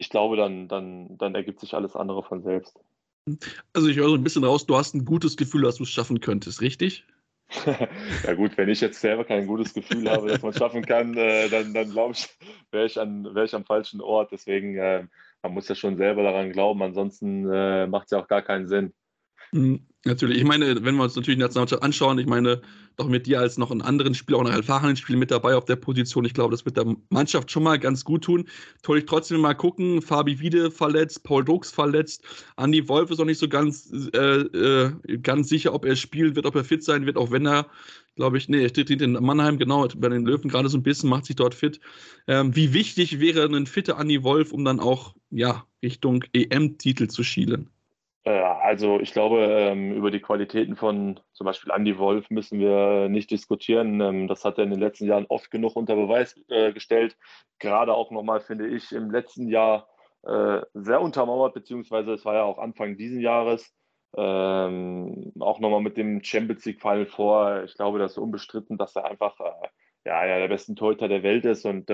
[0.00, 2.80] ich glaube, dann, dann, dann ergibt sich alles andere von selbst.
[3.74, 5.90] Also ich höre so ein bisschen raus, du hast ein gutes Gefühl, dass du es
[5.90, 7.04] schaffen könntest, richtig?
[7.66, 11.14] ja gut, wenn ich jetzt selber kein gutes Gefühl habe, dass man es schaffen kann,
[11.16, 12.28] äh, dann, dann glaube ich,
[12.70, 14.32] wäre ich, wär ich am falschen Ort.
[14.32, 15.04] Deswegen, äh,
[15.42, 18.68] man muss ja schon selber daran glauben, ansonsten äh, macht es ja auch gar keinen
[18.68, 18.94] Sinn.
[19.52, 19.86] Mhm.
[20.06, 22.62] Natürlich, ich meine, wenn wir uns natürlich die Nationalmannschaft anschauen, ich meine,
[22.96, 25.66] doch mit dir als noch einen anderen Spieler, auch noch erfahrenen Spieler mit dabei auf
[25.66, 28.48] der Position, ich glaube, das wird der Mannschaft schon mal ganz gut tun.
[28.84, 32.24] Soll ich trotzdem mal gucken, Fabi Wiede verletzt, Paul Drucks verletzt,
[32.56, 36.46] Andi Wolf ist noch nicht so ganz, äh, äh, ganz sicher, ob er spielen wird,
[36.46, 37.66] ob er fit sein wird, auch wenn er,
[38.16, 41.10] glaube ich, nee, er steht in Mannheim, genau, bei den Löwen gerade so ein bisschen,
[41.10, 41.78] macht sich dort fit.
[42.26, 47.22] Ähm, wie wichtig wäre ein fitter Andi Wolf, um dann auch, ja, Richtung EM-Titel zu
[47.22, 47.68] schielen?
[48.24, 53.08] Äh, also ich glaube, ähm, über die Qualitäten von zum Beispiel Andy Wolf müssen wir
[53.08, 54.00] nicht diskutieren.
[54.00, 57.16] Ähm, das hat er in den letzten Jahren oft genug unter Beweis äh, gestellt.
[57.58, 59.88] Gerade auch nochmal, finde ich, im letzten Jahr
[60.22, 63.72] äh, sehr untermauert, beziehungsweise es war ja auch Anfang dieses Jahres.
[64.16, 67.62] Ähm, auch nochmal mit dem Champions League Final vor.
[67.64, 69.36] Ich glaube, das ist unbestritten, dass er einfach
[70.04, 71.88] ja, einer der besten Torhüter der Welt ist und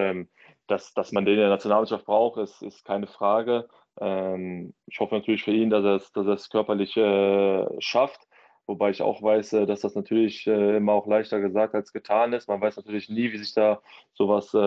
[0.66, 3.68] dass, dass man den in der Nationalmannschaft braucht, ist, ist keine Frage.
[4.00, 8.20] Ähm, ich hoffe natürlich für ihn, dass er es, dass er körperlich äh, schafft.
[8.66, 12.32] Wobei ich auch weiß, äh, dass das natürlich äh, immer auch leichter gesagt als getan
[12.32, 12.48] ist.
[12.48, 13.80] Man weiß natürlich nie, wie sich da
[14.14, 14.58] sowas äh,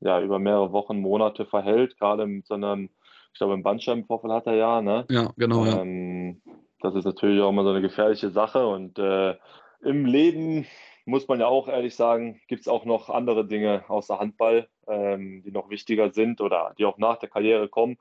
[0.00, 1.98] ja, über mehrere Wochen, Monate verhält.
[1.98, 2.90] Gerade mit so einem,
[3.32, 4.80] ich glaube, im Bandscheibenvorfall hat er ja.
[4.80, 5.04] Ne?
[5.10, 5.66] Ja, genau.
[5.66, 6.40] Ähm,
[6.80, 8.66] Das ist natürlich auch immer so eine gefährliche Sache.
[8.66, 9.34] Und äh,
[9.82, 10.66] im Leben
[11.06, 15.42] muss man ja auch ehrlich sagen, gibt es auch noch andere Dinge außer Handball, ähm,
[15.44, 17.96] die noch wichtiger sind oder die auch nach der Karriere kommen.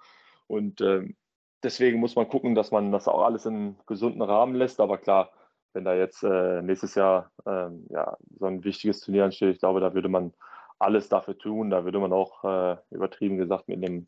[0.53, 1.15] Und ähm,
[1.63, 4.79] deswegen muss man gucken, dass man das auch alles in gesunden Rahmen lässt.
[4.79, 5.31] Aber klar,
[5.73, 9.79] wenn da jetzt äh, nächstes Jahr ähm, ja, so ein wichtiges Turnier ansteht, ich glaube,
[9.79, 10.33] da würde man
[10.79, 11.69] alles dafür tun.
[11.69, 14.05] Da würde man auch äh, übertrieben gesagt mit einem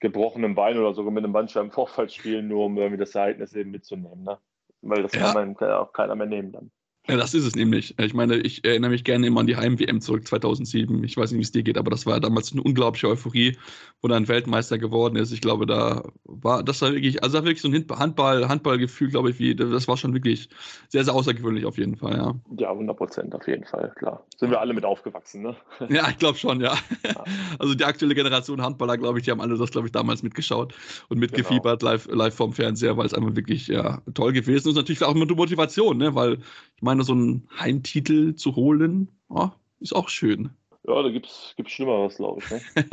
[0.00, 4.24] gebrochenen Bein oder sogar mit einem Bandscheibenvorfall spielen, nur um irgendwie das Ereignis eben mitzunehmen.
[4.24, 4.38] Ne?
[4.82, 5.32] Weil das Ja.
[5.32, 6.70] kann man auch keiner mehr nehmen dann.
[7.08, 7.98] Ja, das ist es nämlich.
[7.98, 11.02] Ich meine, ich erinnere mich gerne immer an die Heim-WM zurück 2007.
[11.04, 13.56] Ich weiß nicht, wie es dir geht, aber das war damals eine unglaubliche Euphorie,
[14.02, 15.32] wo dann Weltmeister geworden ist.
[15.32, 19.38] Ich glaube, da war das war wirklich, also wirklich so ein Handball, Handballgefühl, glaube ich,
[19.38, 20.50] wie das war schon wirklich
[20.88, 22.34] sehr, sehr außergewöhnlich auf jeden Fall, ja.
[22.58, 24.26] Ja, 100 Prozent auf jeden Fall, klar.
[24.36, 25.56] Sind wir alle mit aufgewachsen, ne?
[25.88, 26.76] Ja, ich glaube schon, ja.
[27.04, 27.24] Ja.
[27.58, 30.74] Also die aktuelle Generation Handballer, glaube ich, die haben alle das, glaube ich, damals mitgeschaut
[31.08, 34.66] und mitgefiebert live, live vom Fernseher, weil es einfach wirklich ja, toll gewesen ist.
[34.66, 36.14] Und natürlich auch immer die Motivation, ne?
[36.14, 36.38] weil
[36.76, 40.50] ich meine, so einen Heimtitel zu holen, oh, ist auch schön.
[40.86, 42.50] Ja, da gibt es Schlimmeres, glaube ich.
[42.50, 42.60] Ne?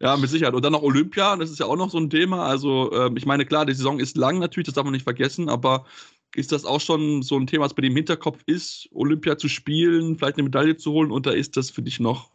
[0.00, 0.54] ja, mit Sicherheit.
[0.54, 2.44] Und dann noch Olympia, das ist ja auch noch so ein Thema.
[2.44, 5.48] Also, ähm, ich meine, klar, die Saison ist lang natürlich, das darf man nicht vergessen,
[5.48, 5.86] aber
[6.34, 10.18] ist das auch schon so ein Thema, was bei dem Hinterkopf ist, Olympia zu spielen,
[10.18, 12.30] vielleicht eine Medaille zu holen, oder ist das für dich noch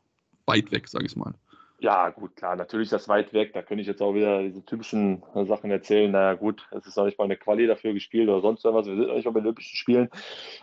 [0.48, 1.36] weit weg, sag ich mal?
[1.84, 3.52] Ja, gut, klar, natürlich ist das weit weg.
[3.52, 6.10] Da könnte ich jetzt auch wieder diese typischen äh, Sachen erzählen.
[6.10, 8.88] Naja, gut, es ist noch nicht mal eine Quali dafür gespielt oder sonst irgendwas.
[8.88, 10.10] Wir sind noch nicht mal bei Olympischen Spielen.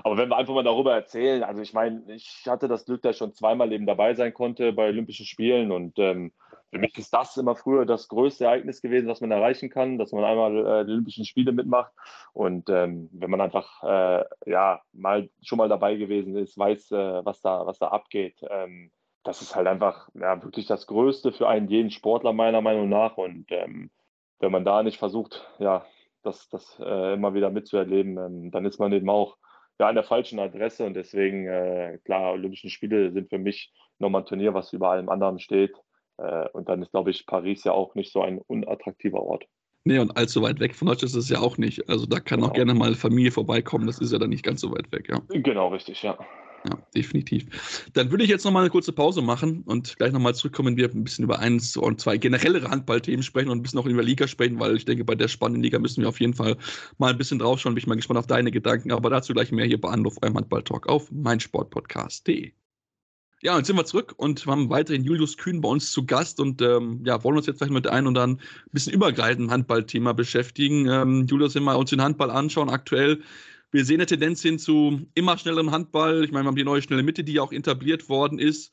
[0.02, 3.16] Aber wenn wir einfach mal darüber erzählen, also ich meine, ich hatte das Glück, dass
[3.16, 6.32] ich schon zweimal eben dabei sein konnte bei Olympischen Spielen und ähm,
[6.70, 10.12] für mich ist das immer früher das größte Ereignis gewesen, was man erreichen kann, dass
[10.12, 11.92] man einmal äh, die Olympischen Spiele mitmacht.
[12.32, 17.24] Und ähm, wenn man einfach äh, ja mal schon mal dabei gewesen ist, weiß, äh,
[17.26, 18.36] was da was da abgeht.
[18.48, 18.90] Ähm,
[19.22, 23.16] das ist halt einfach ja, wirklich das Größte für einen jeden Sportler meiner Meinung nach.
[23.16, 23.90] Und ähm,
[24.38, 25.84] wenn man da nicht versucht, ja,
[26.22, 29.36] das, das äh, immer wieder mitzuerleben, ähm, dann ist man eben auch
[29.78, 30.84] ja, an der falschen Adresse.
[30.84, 35.08] Und deswegen, äh, klar, Olympischen Spiele sind für mich nochmal ein Turnier, was über allem
[35.08, 35.76] anderen steht.
[36.18, 39.44] Äh, und dann ist, glaube ich, Paris ja auch nicht so ein unattraktiver Ort.
[39.84, 41.88] Nee, und allzu weit weg von Deutschland ist es ja auch nicht.
[41.88, 42.66] Also da kann auch Genau.
[42.66, 45.20] gerne mal Familie vorbeikommen, das ist ja dann nicht ganz so weit weg, ja.
[45.28, 46.18] Genau, richtig, ja.
[46.68, 47.88] Ja, definitiv.
[47.94, 51.04] Dann würde ich jetzt nochmal eine kurze Pause machen und gleich nochmal zurückkommen, wir ein
[51.04, 54.60] bisschen über eins und zwei generellere Handballthemen sprechen und ein bisschen auch über Liga sprechen,
[54.60, 56.58] weil ich denke, bei der spannenden Liga müssen wir auf jeden Fall
[56.98, 57.74] mal ein bisschen draufschauen.
[57.74, 60.36] Bin ich mal gespannt auf deine Gedanken, aber dazu gleich mehr hier bei Anruf eurem
[60.36, 62.52] Handball-Talk auf meinsportpodcast.de.
[63.42, 66.40] Ja, und jetzt sind wir zurück und haben weiterhin Julius Kühn bei uns zu Gast
[66.40, 68.38] und ähm, ja, wollen uns jetzt vielleicht mit einem und dann ein
[68.70, 70.86] bisschen übergreifenden Handballthema beschäftigen.
[70.86, 73.22] Ähm, Julius, wenn wir uns den Handball anschauen, aktuell
[73.72, 76.24] wir sehen eine Tendenz hin zu immer schnellerem Handball.
[76.24, 78.72] Ich meine, wir haben die neue schnelle Mitte, die ja auch etabliert worden ist.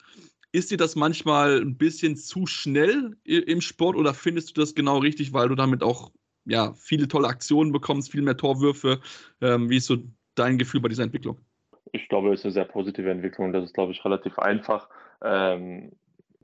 [0.52, 4.98] Ist dir das manchmal ein bisschen zu schnell im Sport oder findest du das genau
[4.98, 6.12] richtig, weil du damit auch
[6.46, 9.02] ja, viele tolle Aktionen bekommst, viel mehr Torwürfe?
[9.42, 9.98] Ähm, wie ist so
[10.36, 11.38] dein Gefühl bei dieser Entwicklung?
[11.92, 13.54] Ich glaube, es ist eine sehr positive Entwicklung.
[13.54, 14.90] Das ist, glaube ich, relativ einfach.
[15.22, 15.92] Ähm,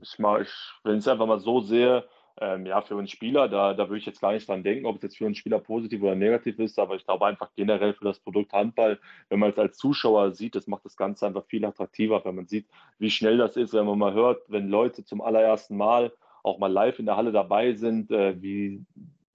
[0.02, 0.50] ich ich,
[0.84, 2.04] wenn ich es einfach mal so sehe,
[2.41, 4.98] ähm, ja, für einen Spieler, da, da würde ich jetzt gar nicht dran denken, ob
[4.98, 8.06] es jetzt für einen Spieler positiv oder negativ ist, aber ich glaube einfach generell für
[8.06, 11.63] das Produkt Handball, wenn man es als Zuschauer sieht, das macht das Ganze einfach viel
[11.65, 12.65] attraktiver, wenn man sieht,
[12.98, 16.72] wie schnell das ist, wenn man mal hört, wenn Leute zum allerersten Mal auch mal
[16.72, 18.84] live in der Halle dabei sind, äh, wie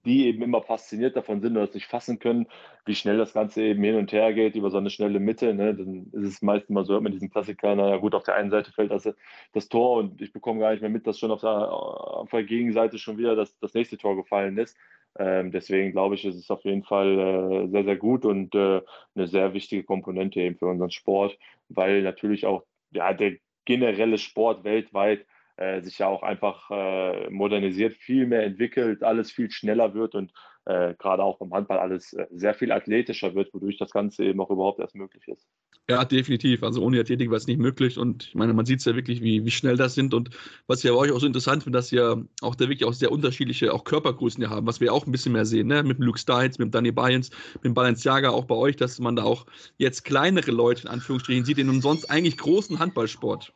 [0.05, 2.47] die eben immer fasziniert davon sind oder es nicht fassen können,
[2.85, 5.53] wie schnell das Ganze eben hin und her geht über so eine schnelle Mitte.
[5.53, 5.75] Ne?
[5.75, 8.49] Dann ist es meistens mal so, hört man diesen Klassiker, naja gut, auf der einen
[8.49, 9.09] Seite fällt das,
[9.53, 12.43] das Tor und ich bekomme gar nicht mehr mit, dass schon auf der, auf der
[12.43, 14.77] Gegenseite schon wieder das, das nächste Tor gefallen ist.
[15.17, 18.81] Ähm, deswegen glaube ich, ist es auf jeden Fall äh, sehr, sehr gut und äh,
[19.15, 23.33] eine sehr wichtige Komponente eben für unseren Sport, weil natürlich auch ja, der
[23.65, 25.25] generelle Sport weltweit
[25.59, 30.31] äh, sich ja auch einfach äh, modernisiert, viel mehr entwickelt, alles viel schneller wird und
[30.65, 34.39] äh, gerade auch beim Handball alles äh, sehr viel athletischer wird, wodurch das Ganze eben
[34.39, 35.47] auch überhaupt erst möglich ist.
[35.89, 36.61] Ja, definitiv.
[36.61, 37.97] Also ohne Athletik wäre es nicht möglich.
[37.97, 40.13] Und ich meine, man sieht es ja wirklich, wie, wie schnell das sind.
[40.13, 40.29] Und
[40.67, 43.11] was ich aber euch auch so interessant finde, dass ihr auch da wirklich auch sehr
[43.11, 45.81] unterschiedliche auch Körpergrößen hier haben, was wir auch ein bisschen mehr sehen, ne?
[45.81, 47.31] Mit dem Luke Stiles, mit dem Danny Bayens,
[47.63, 51.57] mit Balenciaga auch bei euch, dass man da auch jetzt kleinere Leute in Anführungsstrichen sieht,
[51.57, 53.51] in einem sonst eigentlich großen Handballsport.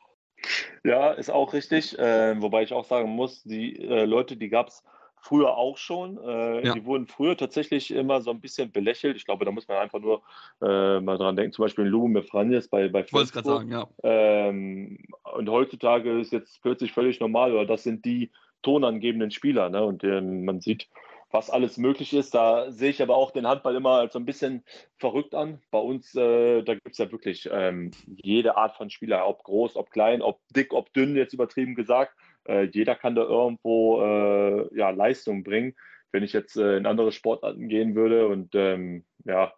[0.83, 1.97] Ja, ist auch richtig.
[1.97, 4.83] Äh, wobei ich auch sagen muss, die äh, Leute, die gab es
[5.23, 6.17] früher auch schon.
[6.17, 6.73] Äh, ja.
[6.73, 9.15] Die wurden früher tatsächlich immer so ein bisschen belächelt.
[9.15, 10.21] Ich glaube, da muss man einfach nur
[10.61, 11.53] äh, mal dran denken.
[11.53, 13.87] Zum Beispiel Lugo Mefranjes bei, bei Ich wollte es gerade sagen, ja.
[14.03, 14.99] Ähm,
[15.33, 18.31] und heutzutage ist jetzt plötzlich völlig normal, oder das sind die
[18.63, 19.69] tonangebenden Spieler.
[19.69, 19.83] Ne?
[19.83, 20.87] Und ähm, man sieht,
[21.33, 22.35] was alles möglich ist.
[22.35, 24.63] Da sehe ich aber auch den Handball immer so ein bisschen
[24.99, 25.61] verrückt an.
[25.71, 29.75] Bei uns, äh, da gibt es ja wirklich ähm, jede Art von Spieler, ob groß,
[29.75, 32.15] ob klein, ob dick, ob dünn, jetzt übertrieben gesagt.
[32.45, 35.75] Äh, jeder kann da irgendwo äh, ja, Leistung bringen.
[36.11, 39.53] Wenn ich jetzt äh, in andere Sportarten gehen würde und ähm, ja,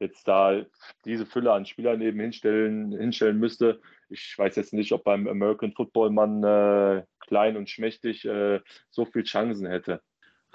[0.00, 0.62] jetzt da
[1.06, 3.80] diese Fülle an Spielern eben hinstellen, hinstellen müsste.
[4.10, 8.60] Ich weiß jetzt nicht, ob beim American Football man äh, klein und schmächtig äh,
[8.90, 10.02] so viel Chancen hätte.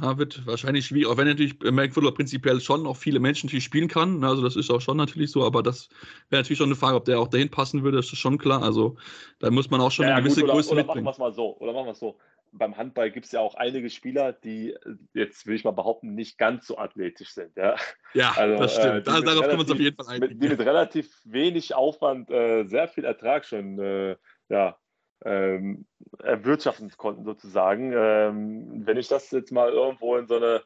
[0.02, 3.66] Ja, wird wahrscheinlich schwierig, auch wenn natürlich American Football prinzipiell schon auch viele Menschen natürlich
[3.66, 4.24] spielen kann.
[4.24, 5.90] Also das ist auch schon natürlich so, aber das
[6.30, 8.64] wäre natürlich schon eine Frage, ob der auch dahin passen würde, das ist schon klar.
[8.64, 8.96] Also
[9.40, 11.04] da muss man auch schon ja, eine gewisse gut, oder, Größe oder mitbringen.
[11.06, 12.18] Machen wir es mal so, oder machen wir es so.
[12.52, 14.74] Beim Handball gibt es ja auch einige Spieler, die
[15.14, 17.56] jetzt will ich mal behaupten, nicht ganz so athletisch sind.
[17.56, 17.76] Ja,
[18.14, 18.96] ja also, das stimmt.
[18.96, 20.40] Äh, da, darauf können wir uns auf jeden Fall einigen.
[20.40, 24.16] Mit, die mit relativ wenig Aufwand äh, sehr viel Ertrag schon äh,
[24.50, 24.78] ja,
[25.26, 25.86] ähm,
[26.20, 27.94] erwirtschaften konnten, sozusagen.
[27.96, 30.62] Ähm, wenn ich das jetzt mal irgendwo in so eine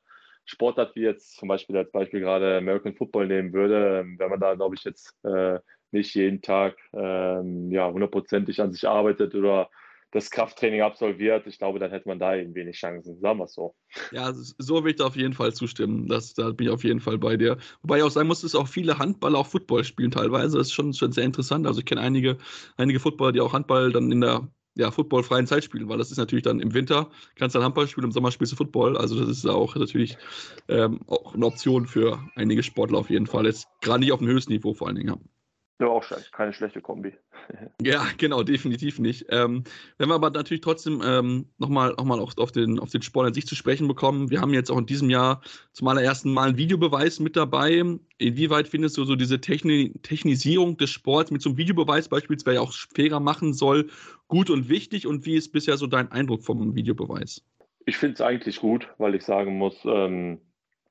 [0.46, 4.40] Sportart wie jetzt zum Beispiel als Beispiel gerade American Football nehmen würde, ähm, wenn man
[4.40, 5.60] da, glaube ich, jetzt äh,
[5.92, 9.70] nicht jeden Tag ähm, ja, hundertprozentig an sich arbeitet oder
[10.14, 13.54] das Krafttraining absolviert, ich glaube, dann hätte man da eben wenig Chancen, sagen wir es
[13.54, 13.76] so.
[14.12, 16.08] Ja, so will ich da auf jeden Fall zustimmen.
[16.08, 17.58] Das, da bin ich auf jeden Fall bei dir.
[17.82, 20.58] Wobei ich auch sagen muss, dass auch viele Handballer auch Football spielen teilweise.
[20.58, 21.66] Das ist schon, schon sehr interessant.
[21.66, 22.38] Also ich kenne einige,
[22.78, 26.18] einige Footballer, die auch Handball dann in der ja, footballfreien Zeit spielen, weil das ist
[26.18, 28.98] natürlich dann im Winter, kannst du dann Handball spielen, im Sommer spielst du Football.
[28.98, 30.18] Also das ist auch natürlich
[30.68, 33.46] ähm, auch eine Option für einige Sportler auf jeden Fall.
[33.46, 35.10] Jetzt gerade nicht auf dem höchsten Niveau vor allen Dingen.
[35.10, 35.18] Ja.
[35.80, 37.14] Ja, auch keine schlechte Kombi.
[37.82, 39.26] ja, genau, definitiv nicht.
[39.30, 39.64] Ähm,
[39.98, 43.28] wenn wir aber natürlich trotzdem ähm, nochmal noch mal auf, auf, den, auf den Sport
[43.28, 46.50] an sich zu sprechen bekommen, wir haben jetzt auch in diesem Jahr zum allerersten Mal
[46.50, 47.84] einen Videobeweis mit dabei.
[48.20, 52.72] Inwieweit findest du so diese Techni Technisierung des Sports mit so einem Videobeweis beispielsweise auch
[52.96, 53.90] fairer machen soll,
[54.28, 55.08] gut und wichtig?
[55.08, 57.44] Und wie ist bisher so dein Eindruck vom Videobeweis?
[57.86, 60.40] Ich finde es eigentlich gut, weil ich sagen muss, ähm,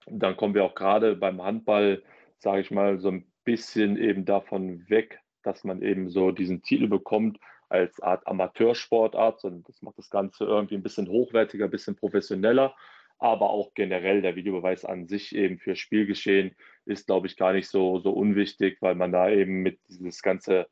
[0.06, 2.02] dann kommen wir auch gerade beim Handball,
[2.38, 6.88] sage ich mal, so ein bisschen eben davon weg, dass man eben so diesen Titel
[6.88, 11.96] bekommt als Art Amateursportart, sondern das macht das Ganze irgendwie ein bisschen hochwertiger, ein bisschen
[11.96, 12.74] professioneller.
[13.18, 17.68] Aber auch generell der Videobeweis an sich eben für Spielgeschehen ist, glaube ich, gar nicht
[17.68, 20.66] so, so unwichtig, weil man da eben mit dieses ganze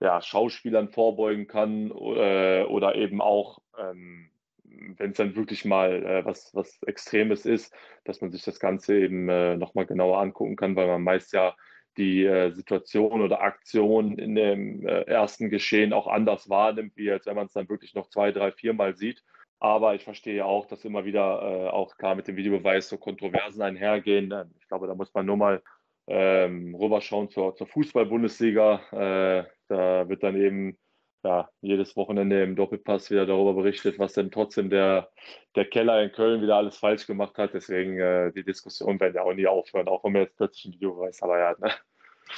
[0.00, 4.30] ja, Schauspielern vorbeugen kann äh, oder eben auch, ähm,
[4.64, 8.98] wenn es dann wirklich mal äh, was, was Extremes ist, dass man sich das Ganze
[8.98, 11.54] eben äh, nochmal genauer angucken kann, weil man meist ja
[11.96, 17.26] die äh, Situation oder Aktion in dem äh, ersten Geschehen auch anders wahrnimmt, wie als
[17.26, 19.22] wenn man es dann wirklich noch zwei, drei, viermal sieht.
[19.58, 23.62] Aber ich verstehe auch, dass immer wieder äh, auch klar mit dem Videobeweis so Kontroversen
[23.62, 24.32] einhergehen.
[24.60, 25.62] Ich glaube, da muss man nur mal
[26.06, 28.80] ähm, rüberschauen zur, zur Fußball-Bundesliga.
[28.92, 30.78] Äh, da wird dann eben
[31.26, 35.10] ja, jedes Wochenende im Doppelpass wieder darüber berichtet, was denn trotzdem der,
[35.56, 37.52] der Keller in Köln wieder alles falsch gemacht hat.
[37.54, 40.72] Deswegen äh, die Diskussion werden ja auch nie aufhören, auch wenn man jetzt plötzlich ein
[40.74, 41.22] Video weiß.
[41.22, 41.72] Aber ja, ne?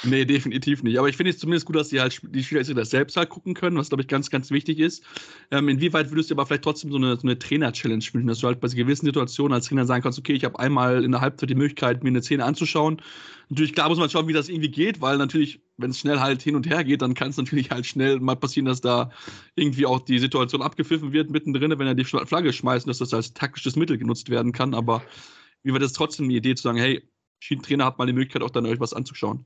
[0.03, 0.97] Nee, definitiv nicht.
[0.97, 3.53] Aber ich finde es zumindest gut, dass die halt die Spieler das selbst halt gucken
[3.53, 5.03] können, was glaube ich ganz, ganz wichtig ist.
[5.51, 8.47] Ähm, inwieweit würdest du aber vielleicht trotzdem so eine, so eine Trainer-Challenge wünschen, dass du
[8.47, 11.49] halt bei gewissen Situationen als Trainer sagen kannst, okay, ich habe einmal in der Halbzeit
[11.49, 13.01] die Möglichkeit, mir eine Szene anzuschauen.
[13.49, 16.41] Natürlich, klar muss man schauen, wie das irgendwie geht, weil natürlich, wenn es schnell halt
[16.43, 19.11] hin und her geht, dann kann es natürlich halt schnell mal passieren, dass da
[19.55, 23.33] irgendwie auch die Situation abgepfiffen wird mittendrin, wenn er die Flagge schmeißt, dass das als
[23.33, 24.75] taktisches Mittel genutzt werden kann.
[24.75, 25.01] Aber
[25.63, 27.01] wie war das trotzdem eine Idee zu sagen, hey,
[27.63, 29.45] Trainer hat mal die Möglichkeit, auch dann euch was anzuschauen?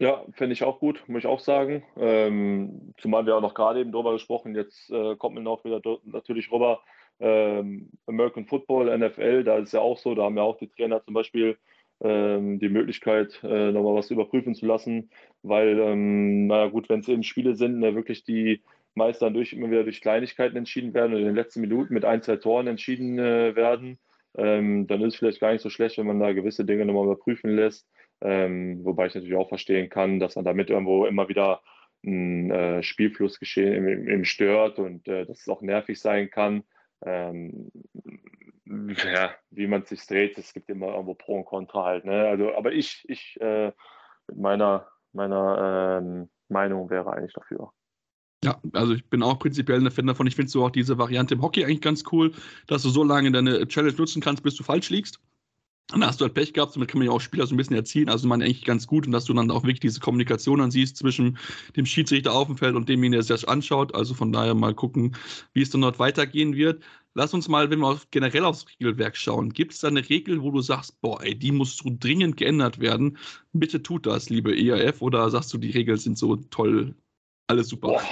[0.00, 1.84] Ja, fände ich auch gut, muss ich auch sagen.
[1.96, 5.80] Ähm, zumal wir auch noch gerade eben drüber gesprochen, jetzt äh, kommt mir noch wieder
[6.04, 6.80] natürlich rüber,
[7.20, 11.00] ähm, American Football, NFL, da ist ja auch so, da haben ja auch die Trainer
[11.04, 11.58] zum Beispiel
[12.00, 15.10] ähm, die Möglichkeit, äh, nochmal was überprüfen zu lassen,
[15.42, 18.62] weil, ähm, naja gut, wenn es eben Spiele sind, ne, wirklich die
[18.94, 22.04] meist dann durch, immer wieder durch Kleinigkeiten entschieden werden oder in den letzten Minuten mit
[22.04, 23.98] ein, zwei Toren entschieden äh, werden,
[24.36, 27.04] ähm, dann ist es vielleicht gar nicht so schlecht, wenn man da gewisse Dinge nochmal
[27.04, 27.88] überprüfen lässt.
[28.24, 31.60] Ähm, wobei ich natürlich auch verstehen kann, dass man damit irgendwo immer wieder
[32.02, 36.64] ein äh, Spielflussgeschehen im, im stört und äh, dass es auch nervig sein kann.
[37.04, 37.70] Ähm,
[38.66, 42.04] ja, wie man sich dreht, es gibt immer irgendwo Pro und Contra halt.
[42.04, 42.26] Ne?
[42.26, 43.72] Also, aber ich, ich äh,
[44.28, 47.72] mit meiner, meiner ähm, Meinung wäre eigentlich dafür.
[48.42, 50.26] Ja, also ich bin auch prinzipiell ein Fan davon.
[50.26, 52.32] Ich finde so auch diese Variante im Hockey eigentlich ganz cool,
[52.66, 55.20] dass du so lange deine Challenge nutzen kannst, bis du falsch liegst.
[55.92, 57.58] Und da hast du halt Pech gehabt, damit kann man ja auch Spieler so ein
[57.58, 58.08] bisschen erzielen.
[58.08, 60.96] Also man eigentlich ganz gut und dass du dann auch wirklich diese Kommunikation dann siehst
[60.96, 61.36] zwischen
[61.76, 63.94] dem Schiedsrichter auf dem Feld und demjenigen, der sich das anschaut.
[63.94, 65.14] Also von daher mal gucken,
[65.52, 66.82] wie es dann dort weitergehen wird.
[67.12, 70.42] lass uns mal, wenn wir auf, generell aufs Regelwerk schauen, gibt es da eine Regel,
[70.42, 73.18] wo du sagst, boah, ey, die muss so dringend geändert werden?
[73.52, 76.94] Bitte tut das, liebe ERF, oder sagst du, die Regeln sind so toll,
[77.46, 77.88] alles super?
[77.88, 78.02] Boah,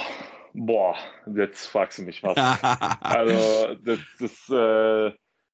[0.53, 0.95] boah
[1.35, 2.37] jetzt fragst du mich was.
[3.01, 5.11] also, das, das, äh,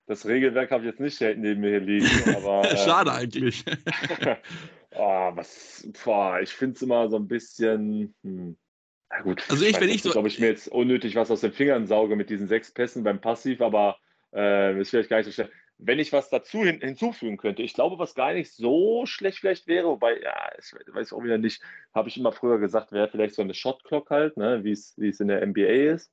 [0.10, 2.07] das Regelwerk habe ich jetzt nicht neben mir liegen.
[2.36, 3.64] Aber, Schade eigentlich.
[4.95, 4.97] oh,
[5.36, 8.14] was, boah, ich finde es immer so ein bisschen.
[8.24, 8.57] Hm.
[9.12, 10.16] Na gut, also ich, ich wenn ich so.
[10.16, 13.22] Ob ich mir jetzt unnötig was aus den Fingern sauge mit diesen sechs Pässen beim
[13.22, 13.97] Passiv, aber
[14.34, 15.51] äh, ist vielleicht gar nicht so schnell.
[15.78, 19.68] Wenn ich was dazu hin, hinzufügen könnte, ich glaube, was gar nicht so schlecht vielleicht
[19.68, 21.62] wäre, wobei, ja, ich weiß auch wieder nicht,
[21.93, 25.20] habe ich immer früher gesagt, wäre vielleicht so eine Shot Clock halt, ne, wie es
[25.20, 26.12] in der NBA ist.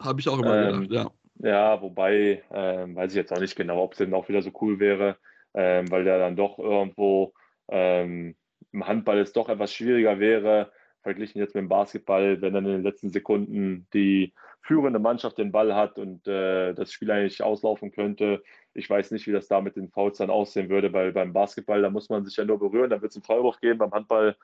[0.00, 1.21] Habe ich auch immer ähm, gedacht, ja.
[1.36, 4.50] Ja, wobei, ähm, weiß ich jetzt auch nicht genau, ob es denn auch wieder so
[4.60, 5.16] cool wäre,
[5.54, 7.32] ähm, weil der dann doch irgendwo
[7.68, 8.36] ähm,
[8.72, 10.70] im Handball es doch etwas schwieriger wäre,
[11.02, 15.50] verglichen jetzt mit dem Basketball, wenn dann in den letzten Sekunden die führende Mannschaft den
[15.50, 18.42] Ball hat und äh, das Spiel eigentlich auslaufen könnte.
[18.74, 21.82] Ich weiß nicht, wie das da mit den Fouls dann aussehen würde, weil beim Basketball,
[21.82, 23.78] da muss man sich ja nur berühren, dann wird es einen Freiwurf geben.
[23.78, 24.36] Beim Handball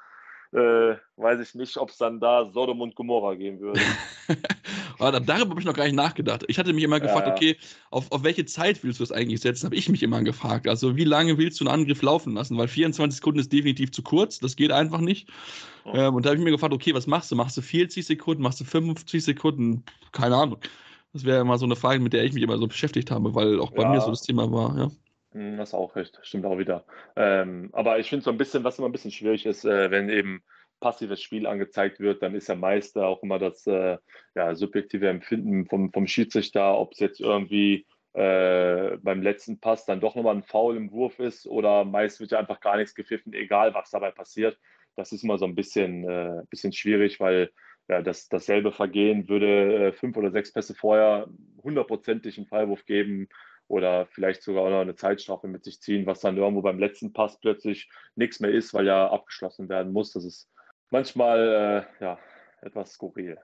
[0.52, 3.80] äh, weiß ich nicht, ob es dann da Sodom und Gomorra geben würde.
[4.98, 6.44] Darüber habe ich noch gar nicht nachgedacht.
[6.48, 7.34] Ich hatte mich immer gefragt, ja.
[7.34, 7.56] okay,
[7.90, 9.66] auf, auf welche Zeit willst du es eigentlich setzen?
[9.66, 10.66] Habe ich mich immer gefragt.
[10.66, 12.56] Also, wie lange willst du einen Angriff laufen lassen?
[12.56, 15.28] Weil 24 Sekunden ist definitiv zu kurz, das geht einfach nicht.
[15.84, 15.92] Oh.
[15.94, 17.36] Ähm, und da habe ich mir gefragt, okay, was machst du?
[17.36, 18.42] Machst du 40 Sekunden?
[18.42, 19.84] Machst du 55 Sekunden?
[20.12, 20.58] Keine Ahnung.
[21.12, 23.60] Das wäre immer so eine Frage, mit der ich mich immer so beschäftigt habe, weil
[23.60, 23.90] auch bei ja.
[23.90, 24.90] mir so das Thema war, ja.
[25.38, 26.84] Hm, das ist auch recht, stimmt auch wieder.
[27.14, 30.08] Ähm, aber ich finde so ein bisschen, was immer ein bisschen schwierig ist, äh, wenn
[30.08, 30.42] eben
[30.80, 33.98] passives Spiel angezeigt wird, dann ist ja meist auch immer das äh,
[34.34, 40.00] ja, subjektive Empfinden vom, vom Schiedsrichter, ob es jetzt irgendwie äh, beim letzten Pass dann
[40.00, 43.32] doch nochmal ein Foul im Wurf ist oder meist wird ja einfach gar nichts gepfiffen,
[43.32, 44.58] egal was dabei passiert.
[44.96, 47.52] Das ist immer so ein bisschen, äh, bisschen schwierig, weil
[47.88, 51.28] ja, das, dasselbe Vergehen würde äh, fünf oder sechs Pässe vorher
[51.62, 53.28] hundertprozentig einen Freiwurf geben
[53.68, 57.12] oder vielleicht sogar auch noch eine Zeitstrafe mit sich ziehen, was dann irgendwo beim letzten
[57.12, 60.12] Pass plötzlich nichts mehr ist, weil ja abgeschlossen werden muss.
[60.12, 60.50] Das ist
[60.90, 62.18] manchmal äh, ja,
[62.62, 63.38] etwas skurril.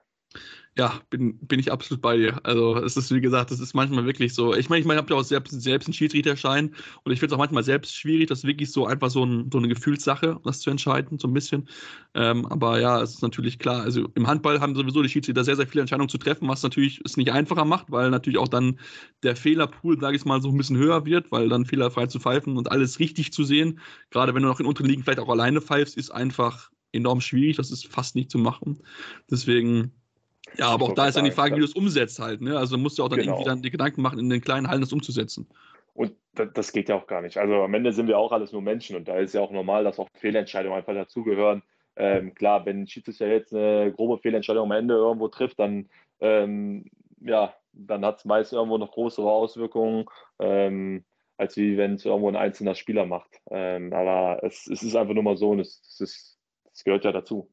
[0.77, 2.45] Ja, bin, bin ich absolut bei dir.
[2.45, 4.53] Also es ist, wie gesagt, es ist manchmal wirklich so.
[4.53, 7.27] Ich meine, ich, mein, ich habe ja auch selbst, selbst einen Schiedsrichterschein und ich finde
[7.27, 10.59] es auch manchmal selbst schwierig, das wirklich so einfach so, ein, so eine Gefühlssache, das
[10.59, 11.69] zu entscheiden, so ein bisschen.
[12.13, 13.83] Ähm, aber ja, es ist natürlich klar.
[13.83, 16.99] Also im Handball haben sowieso die Schiedsrichter sehr, sehr viele Entscheidungen zu treffen, was natürlich
[17.05, 18.77] es nicht einfacher macht, weil natürlich auch dann
[19.23, 22.57] der Fehlerpool, sage ich mal, so ein bisschen höher wird, weil dann fehlerfrei zu pfeifen
[22.57, 23.79] und alles richtig zu sehen,
[24.09, 27.55] gerade wenn du noch in unteren Ligen vielleicht auch alleine pfeifst, ist einfach enorm schwierig.
[27.57, 28.79] Das ist fast nicht zu machen.
[29.29, 29.93] Deswegen
[30.57, 32.41] ja, aber auch da ist dann die Frage, wie du es umsetzt halt.
[32.41, 32.57] Ne?
[32.57, 33.33] Also musst du auch dann genau.
[33.33, 35.47] irgendwie dann die Gedanken machen, in den kleinen Hallen das umzusetzen.
[35.93, 37.37] Und das geht ja auch gar nicht.
[37.37, 39.85] Also am Ende sind wir auch alles nur Menschen und da ist ja auch normal,
[39.85, 41.63] dass auch Fehlentscheidungen einfach dazugehören.
[41.95, 45.89] Ähm, klar, wenn ein Schiedsrichter jetzt eine grobe Fehlentscheidung am Ende irgendwo trifft, dann,
[46.19, 46.85] ähm,
[47.21, 50.05] ja, dann hat es meist irgendwo noch größere Auswirkungen,
[50.39, 51.05] ähm,
[51.37, 53.39] als wie wenn es irgendwo ein einzelner Spieler macht.
[53.49, 56.39] Ähm, aber es, es, ist einfach nur mal so und es, es, ist,
[56.73, 57.49] es gehört ja dazu.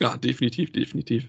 [0.00, 1.28] Ja, definitiv, definitiv.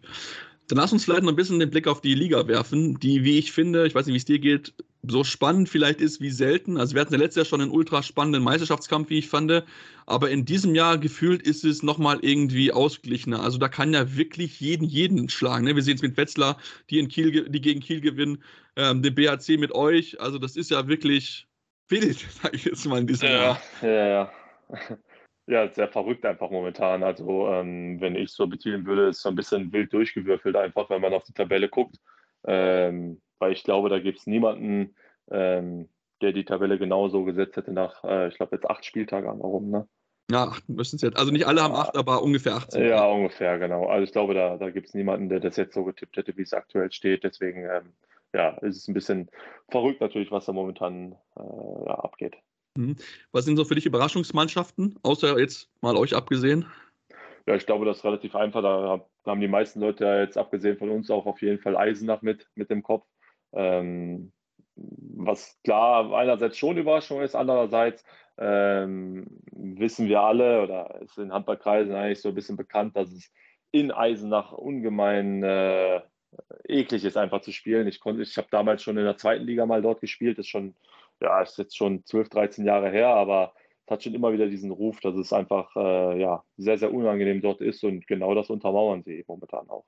[0.70, 3.39] Dann lass uns vielleicht noch ein bisschen den Blick auf die Liga werfen, die, wie
[3.39, 6.78] ich finde, ich weiß nicht, wie es dir geht, so spannend vielleicht ist wie selten.
[6.78, 9.63] Also wir hatten ja letztes Jahr schon einen ultra spannenden Meisterschaftskampf, wie ich fand.
[10.05, 13.41] Aber in diesem Jahr gefühlt ist es nochmal irgendwie ausgeglichener.
[13.41, 15.65] Also da kann ja wirklich jeden, jeden schlagen.
[15.65, 15.76] Ne?
[15.76, 16.59] Wir sehen es mit Wetzlar,
[16.91, 18.43] die in Kiel, die gegen Kiel gewinnen,
[18.76, 20.22] ähm, den BHC mit euch.
[20.22, 21.47] Also das ist ja wirklich
[21.88, 23.61] wild, sage ich jetzt mal in diesem ja, Jahr.
[23.82, 24.32] Ja, ja
[25.50, 27.02] ja, sehr verrückt einfach momentan.
[27.02, 31.02] Also, ähm, wenn ich so betiteln würde, ist so ein bisschen wild durchgewürfelt, einfach, wenn
[31.02, 31.95] man auf die Tabelle guckt.
[32.45, 34.95] Ähm, weil ich glaube, da gibt es niemanden,
[35.32, 35.89] ähm,
[36.22, 39.39] der die Tabelle genauso gesetzt hätte nach, äh, ich glaube, jetzt acht Spieltage an.
[39.39, 39.88] Warum, ne?
[40.30, 41.18] Ja, acht müssen es jetzt.
[41.18, 42.86] Also nicht alle haben acht, aber ungefähr 18.
[42.86, 43.88] Ja, ungefähr, genau.
[43.88, 46.43] Also ich glaube, da, da gibt es niemanden, der das jetzt so getippt hätte, wie
[46.43, 47.24] es aktuell steht.
[47.24, 47.93] Deswegen, ähm,
[48.34, 49.32] ja, ist es ein bisschen
[49.70, 52.38] verrückt natürlich, was da momentan äh, ja, abgeht.
[52.80, 52.96] Mhm.
[53.34, 56.66] Was sind so für dich Überraschungsmannschaften, außer jetzt mal euch abgesehen?
[57.46, 58.62] Ja, ich glaube, das ist relativ einfach.
[58.62, 62.22] Da haben die meisten Leute ja jetzt abgesehen von uns auch auf jeden Fall Eisenach
[62.22, 63.06] mit, mit dem Kopf.
[63.52, 64.32] Ähm,
[64.76, 68.06] was klar einerseits schon Überraschung ist, andererseits
[68.38, 73.30] ähm, wissen wir alle oder ist in Handballkreisen eigentlich so ein bisschen bekannt, dass es
[73.72, 76.02] in Eisenach ungemein äh,
[76.64, 77.88] eklig ist, einfach zu spielen.
[77.88, 80.76] Ich, ich habe damals schon in der zweiten Liga mal dort gespielt, ist schon
[81.22, 83.53] ja, ist jetzt schon 12, 13 Jahre her, aber
[83.86, 87.41] es hat schon immer wieder diesen Ruf, dass es einfach äh, ja, sehr, sehr unangenehm
[87.41, 89.86] dort ist und genau das untermauern sie momentan auch.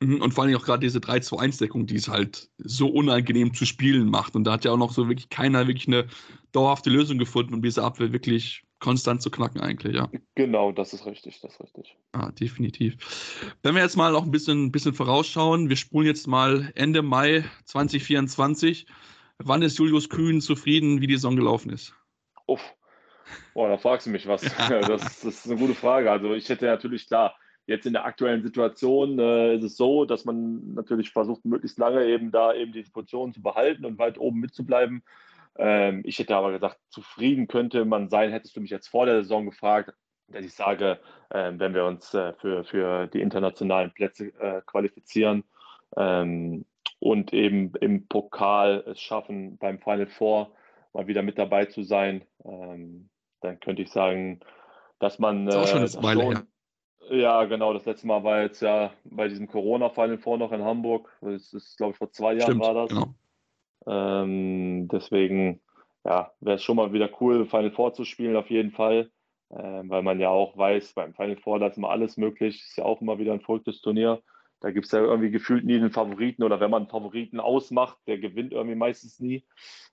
[0.00, 4.10] Mhm, und vor allem auch gerade diese 3-2-1-Deckung, die es halt so unangenehm zu spielen
[4.10, 4.36] macht.
[4.36, 6.06] Und da hat ja auch noch so wirklich keiner wirklich eine
[6.52, 10.10] dauerhafte Lösung gefunden, um diese Abwehr wirklich konstant zu knacken eigentlich, ja.
[10.34, 11.96] Genau, das ist richtig, das ist richtig.
[12.12, 13.54] Ah, definitiv.
[13.62, 17.44] Wenn wir jetzt mal noch ein bisschen, bisschen vorausschauen, wir spulen jetzt mal Ende Mai
[17.64, 18.86] 2024.
[19.38, 21.94] Wann ist Julius Kühn zufrieden, wie die Saison gelaufen ist?
[22.46, 22.62] Uff.
[23.54, 24.42] Boah, da fragst du mich was.
[24.68, 26.10] das, das, ist eine gute Frage.
[26.10, 30.24] Also ich hätte natürlich klar, jetzt in der aktuellen Situation äh, ist es so, dass
[30.24, 34.40] man natürlich versucht, möglichst lange eben da eben die Position zu behalten und weit oben
[34.40, 35.02] mitzubleiben.
[35.58, 39.22] Ähm, ich hätte aber gesagt, zufrieden könnte man sein, hättest du mich jetzt vor der
[39.22, 39.92] Saison gefragt,
[40.28, 45.44] dass ich sage, äh, wenn wir uns äh, für, für die internationalen Plätze äh, qualifizieren
[45.96, 46.64] ähm,
[46.98, 50.52] und eben im Pokal es schaffen, beim Final Four
[50.92, 54.40] mal wieder mit dabei zu sein, ähm, dann könnte ich sagen,
[54.98, 55.46] dass man.
[55.46, 56.46] Das ist auch schon eine Weile her.
[57.10, 57.72] Ja, genau.
[57.72, 61.08] Das letzte Mal war jetzt ja bei diesem Corona-Final Four noch in Hamburg.
[61.20, 62.90] Das ist, glaube ich, vor zwei Jahren Stimmt, war das.
[62.90, 63.14] Genau.
[63.86, 65.60] Ähm, deswegen
[66.04, 69.10] ja, wäre es schon mal wieder cool, Final Four zu spielen, auf jeden Fall.
[69.50, 72.56] Ähm, weil man ja auch weiß, beim Final Four, da ist immer alles möglich.
[72.56, 74.20] Ist ja auch immer wieder ein verrücktes Turnier.
[74.60, 77.98] Da gibt es ja irgendwie gefühlt nie den Favoriten oder wenn man einen Favoriten ausmacht,
[78.06, 79.44] der gewinnt irgendwie meistens nie.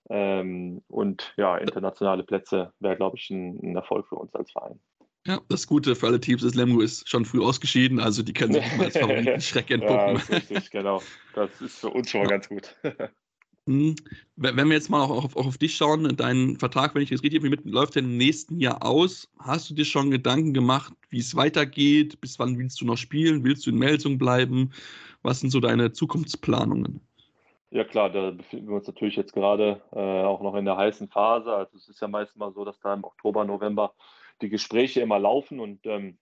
[0.09, 4.79] Ähm, und ja, internationale Plätze wäre, glaube ich, ein, ein, Erfolg für uns als Verein.
[5.25, 8.53] Ja, das Gute für alle Teams ist, Lemgo ist schon früh ausgeschieden, also die können
[8.53, 9.97] sich nicht mal als Favoriten Schreck entpuppen.
[9.97, 11.01] ja, das ist richtig, genau.
[11.33, 12.75] Das ist für uns schon mal ganz gut.
[13.67, 13.95] Hm.
[14.35, 17.23] Wenn wir jetzt mal auch auf, auch auf dich schauen, dein Vertrag, wenn ich das
[17.23, 19.29] richtig mit, läuft ja im nächsten Jahr aus.
[19.39, 22.19] Hast du dir schon Gedanken gemacht, wie es weitergeht?
[22.19, 23.43] Bis wann willst du noch spielen?
[23.45, 24.71] Willst du in Melsung bleiben?
[25.21, 26.99] Was sind so deine Zukunftsplanungen?
[27.71, 31.07] Ja klar, da befinden wir uns natürlich jetzt gerade äh, auch noch in der heißen
[31.07, 31.51] Phase.
[31.51, 33.93] Also es ist ja meist mal so, dass da im Oktober, November
[34.41, 36.17] die Gespräche immer laufen und ähm,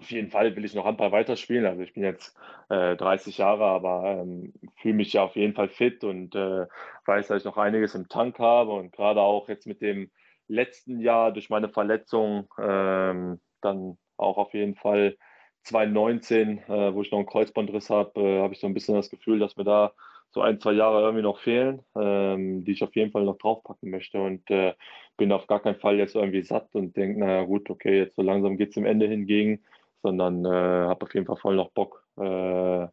[0.00, 1.66] auf jeden Fall will ich noch Handball weiterspielen.
[1.66, 2.34] Also ich bin jetzt
[2.70, 6.66] äh, 30 Jahre, aber ähm, fühle mich ja auf jeden Fall fit und äh,
[7.04, 10.10] weiß, dass ich noch einiges im Tank habe und gerade auch jetzt mit dem
[10.48, 15.16] letzten Jahr durch meine Verletzung ähm, dann auch auf jeden Fall
[15.64, 19.10] 2019, äh, wo ich noch einen Kreuzbandriss habe, äh, habe ich so ein bisschen das
[19.10, 19.92] Gefühl, dass mir da
[20.30, 23.90] so ein, zwei Jahre irgendwie noch fehlen, ähm, die ich auf jeden Fall noch draufpacken
[23.90, 24.72] möchte und äh,
[25.18, 28.22] bin auf gar keinen Fall jetzt irgendwie satt und denke, naja gut, okay, jetzt so
[28.22, 29.62] langsam geht es dem Ende hingegen
[30.02, 32.86] sondern äh, habe auf jeden Fall voll noch Bock, äh,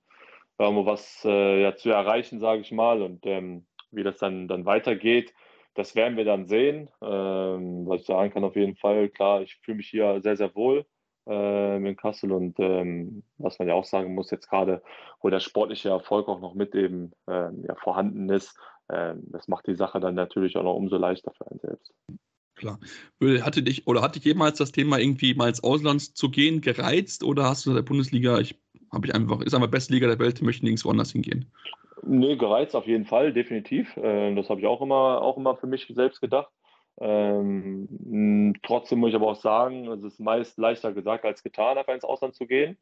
[0.59, 3.01] irgendwo was äh, ja, zu erreichen, sage ich mal.
[3.01, 5.33] Und ähm, wie das dann, dann weitergeht,
[5.75, 6.89] das werden wir dann sehen.
[7.01, 10.55] Ähm, was ich sagen kann, auf jeden Fall, klar, ich fühle mich hier sehr, sehr
[10.55, 10.85] wohl
[11.27, 14.81] äh, in Kassel und ähm, was man ja auch sagen muss, jetzt gerade,
[15.21, 18.57] wo der sportliche Erfolg auch noch mit eben ähm, ja, vorhanden ist,
[18.89, 21.93] ähm, das macht die Sache dann natürlich auch noch umso leichter für einen selbst.
[22.57, 22.79] Klar.
[23.41, 27.23] Hatte dich oder hat dich jemals das Thema irgendwie mal ins Ausland zu gehen gereizt
[27.23, 28.59] oder hast du in der Bundesliga, ich
[28.91, 31.51] habe ich einfach, ist einfach beste Liga der Welt, möchte nirgendwo anders hingehen?
[32.03, 33.93] Nee, gereizt auf jeden Fall, definitiv.
[33.97, 36.51] Ähm, das habe ich auch immer, auch immer für mich selbst gedacht.
[36.99, 41.93] Ähm, trotzdem muss ich aber auch sagen, es ist meist leichter gesagt als getan, einfach
[41.93, 42.77] ins Ausland zu gehen.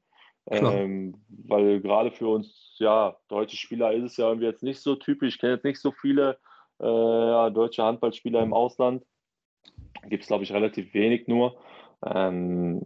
[0.47, 4.95] Ähm, weil gerade für uns, ja, deutsche Spieler ist es ja irgendwie jetzt nicht so
[4.95, 5.35] typisch.
[5.35, 6.37] Ich kenne jetzt nicht so viele
[6.77, 9.03] äh, deutsche Handballspieler im Ausland
[10.09, 11.57] gibt es, glaube ich, relativ wenig nur.
[12.05, 12.81] Ähm,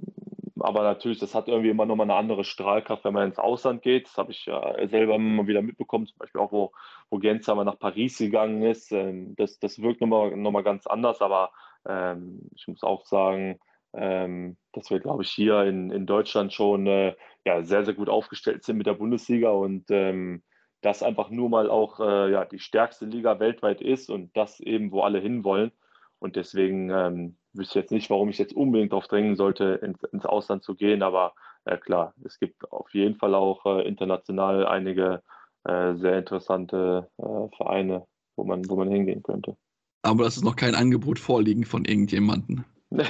[0.60, 4.08] aber natürlich, das hat irgendwie immer nochmal eine andere Strahlkraft, wenn man ins Ausland geht.
[4.08, 6.72] Das habe ich ja selber immer wieder mitbekommen, zum Beispiel auch, wo,
[7.10, 8.92] wo mal nach Paris gegangen ist.
[8.92, 11.52] Ähm, das, das wirkt nochmal noch mal ganz anders, aber
[11.88, 13.60] ähm, ich muss auch sagen,
[13.94, 17.16] ähm, dass wir, glaube ich, hier in, in Deutschland schon äh,
[17.46, 20.44] ja, sehr, sehr gut aufgestellt sind mit der Bundesliga und ähm,
[20.82, 24.92] das einfach nur mal auch äh, ja, die stärkste Liga weltweit ist und das eben,
[24.92, 25.72] wo alle hinwollen.
[26.20, 30.04] Und deswegen ähm, wüsste ich jetzt nicht, warum ich jetzt unbedingt darauf drängen sollte, ins,
[30.04, 31.02] ins Ausland zu gehen.
[31.02, 31.34] Aber
[31.66, 35.24] äh, klar, es gibt auf jeden Fall auch äh, international einige
[35.64, 38.06] äh, sehr interessante äh, Vereine,
[38.36, 39.56] wo man, wo man hingehen könnte.
[40.02, 42.64] Aber das ist noch kein Angebot vorliegen von irgendjemandem.
[42.90, 43.08] nein,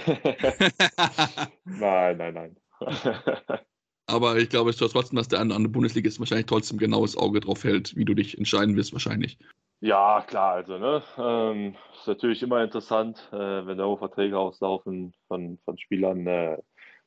[2.17, 2.57] nein, nein.
[4.07, 7.95] Aber ich glaube trotzdem, dass der andere Bundesliga ist wahrscheinlich trotzdem genaues Auge drauf hält,
[7.95, 9.37] wie du dich entscheiden wirst, wahrscheinlich.
[9.81, 15.57] Ja, klar, also ne, ähm, ist natürlich immer interessant, äh, wenn da Verträge auslaufen von,
[15.63, 16.57] von Spielern, äh,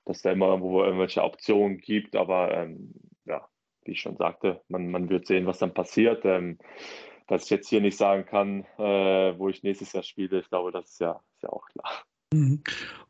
[0.07, 2.95] dass da immer irgendwo irgendwelche Optionen gibt, aber ähm,
[3.27, 3.47] ja,
[3.85, 6.25] wie ich schon sagte, man, man wird sehen, was dann passiert.
[6.25, 6.59] Ähm,
[7.29, 10.73] dass ich jetzt hier nicht sagen kann, äh, wo ich nächstes Jahr spiele, ich glaube,
[10.73, 11.91] das ist ja, ist ja auch klar.
[12.33, 12.63] Mhm.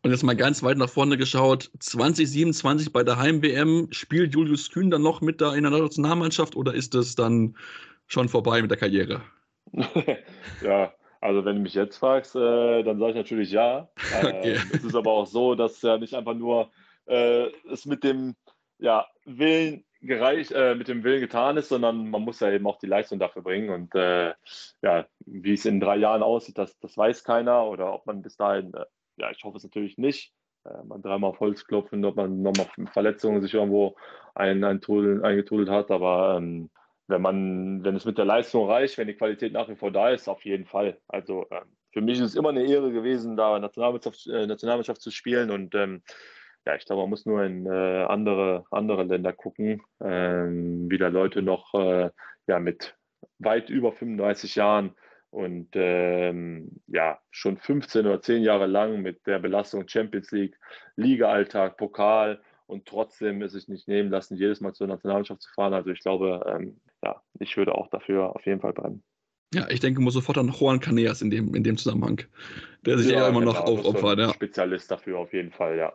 [0.03, 4.91] Und jetzt mal ganz weit nach vorne geschaut, 2027 bei der Heim-WM, spielt Julius Kühn
[4.91, 7.57] dann noch mit da in der Nationalmannschaft oder ist das dann
[8.07, 9.23] schon vorbei mit der Karriere?
[10.63, 13.89] ja, also wenn du mich jetzt fragst, äh, dann sage ich natürlich ja.
[14.19, 14.53] Okay.
[14.53, 16.71] Äh, es ist aber auch so, dass ja nicht einfach nur
[17.07, 18.35] äh, es mit dem
[18.79, 22.79] ja, Willen gereicht, äh, mit dem Willen getan ist, sondern man muss ja eben auch
[22.79, 23.71] die Leistung dafür bringen.
[23.71, 24.35] Und äh,
[24.83, 27.67] ja, wie es in drei Jahren aussieht, das, das weiß keiner.
[27.67, 28.85] Oder ob man bis dahin, äh,
[29.17, 30.33] ja, ich hoffe es natürlich nicht,
[30.65, 33.95] äh, man dreimal auf Holz klopfen, ob man nochmal Verletzungen sich irgendwo
[34.35, 35.93] ein, ein Tool, eingetudelt hat.
[35.93, 36.69] Aber ähm,
[37.09, 40.11] wenn man, wenn es mit der Leistung reicht, wenn die Qualität nach wie vor da
[40.11, 40.99] ist, auf jeden Fall.
[41.09, 45.11] Also ähm, für mich ist es immer eine Ehre gewesen, da Nationalmannschaft, äh, Nationalmannschaft zu
[45.11, 46.03] spielen und ähm,
[46.65, 51.09] ja, ich glaube, man muss nur in äh, andere, andere Länder gucken, ähm, wie da
[51.09, 52.11] Leute noch äh,
[52.47, 52.95] ja, mit
[53.39, 54.95] weit über 35 Jahren
[55.31, 60.57] und ähm, ja, schon 15 oder 10 Jahre lang mit der Belastung Champions League,
[60.97, 62.41] Liga-Alltag, Pokal
[62.73, 65.75] und trotzdem ist es nicht nehmen lassen, jedes Mal zur Nationalmannschaft zu fahren.
[65.75, 69.03] Also ich glaube, ähm, ja, ich würde auch dafür auf jeden Fall brennen.
[69.55, 72.23] Ja, ich denke, muss sofort an Juan Caneas in dem, in dem Zusammenhang,
[72.87, 74.19] der sich ja, ja immer genau, noch aufopfert.
[74.19, 74.33] Ja.
[74.33, 75.93] Spezialist dafür auf jeden Fall, ja.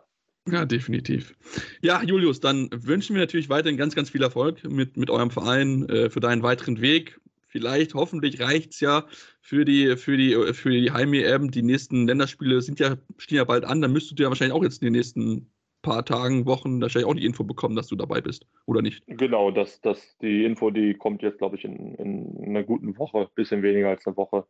[0.48, 1.34] Ja, definitiv.
[1.82, 5.88] Ja, Julius, dann wünschen wir natürlich weiterhin ganz, ganz viel Erfolg mit, mit eurem Verein
[5.88, 7.20] äh, für deinen weiteren Weg.
[7.48, 9.06] Vielleicht, hoffentlich reicht es ja
[9.40, 11.50] für die, für die, für die Heim-EM.
[11.50, 13.82] Die nächsten Länderspiele sind ja, stehen ja bald an.
[13.82, 15.50] Dann müsstest du ja wahrscheinlich auch jetzt in den nächsten
[15.88, 19.02] paar Tagen, Wochen wahrscheinlich auch die Info bekommen, dass du dabei bist, oder nicht?
[19.06, 23.28] Genau, das, das, die Info, die kommt jetzt, glaube ich, in, in einer guten Woche,
[23.34, 24.44] bisschen weniger als eine Woche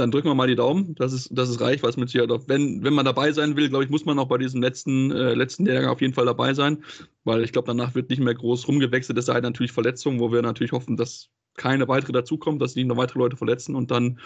[0.00, 2.42] dann drücken wir mal die Daumen, dass es, dass es reicht, was mit Sicherheit auch,
[2.48, 5.34] wenn, wenn man dabei sein will, glaube ich, muss man auch bei diesem letzten, äh,
[5.34, 6.82] letzten Lehrgang auf jeden Fall dabei sein,
[7.24, 10.32] weil ich glaube, danach wird nicht mehr groß rumgewechselt, es sei halt natürlich Verletzungen, wo
[10.32, 14.18] wir natürlich hoffen, dass keine weitere dazukommen, dass nicht noch weitere Leute verletzen und dann,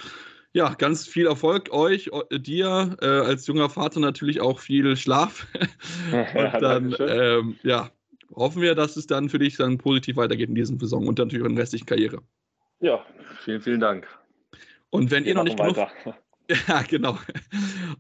[0.55, 5.46] ja, ganz viel Erfolg euch, dir äh, als junger Vater natürlich auch viel Schlaf
[6.12, 7.90] und dann, ähm, ja,
[8.34, 11.44] hoffen wir, dass es dann für dich dann positiv weitergeht in diesem Saison und natürlich
[11.44, 12.22] in der restlichen Karriere.
[12.80, 13.05] Ja,
[13.44, 14.07] vielen, vielen Dank.
[14.90, 15.76] Und wenn Wir ihr noch nicht genug,
[16.68, 17.18] Ja, genau.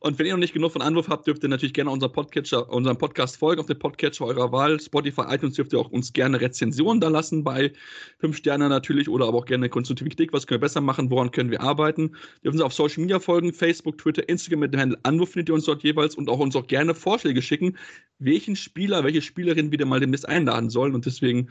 [0.00, 2.70] Und wenn ihr noch nicht genug von Anruf habt, dürft ihr natürlich gerne unser Podcatcher,
[2.70, 4.78] unseren Podcast folgen auf den Podcatcher eurer Wahl.
[4.78, 7.72] Spotify, iTunes dürft ihr auch uns gerne Rezensionen da lassen bei
[8.18, 10.34] fünf Sterne natürlich oder aber auch gerne konstruktive Kritik.
[10.34, 11.10] Was können wir besser machen?
[11.10, 12.16] Woran können wir arbeiten?
[12.44, 15.54] Dürft uns auf Social Media folgen, Facebook, Twitter, Instagram mit dem Handel Anruf findet ihr
[15.54, 17.78] uns dort jeweils und auch uns auch gerne Vorschläge schicken,
[18.18, 20.94] welchen Spieler, welche Spielerin wir mal demnächst einladen sollen.
[20.94, 21.48] Und deswegen,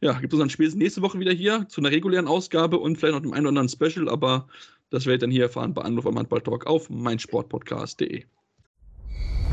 [0.00, 3.14] ja, gibt es dann spätestens nächste Woche wieder hier zu einer regulären Ausgabe und vielleicht
[3.14, 4.48] noch dem einen oder anderen Special, aber
[4.92, 8.24] das werdet ihr dann hier erfahren bei Anwurf am Handballtalk auf meinsportpodcast.de.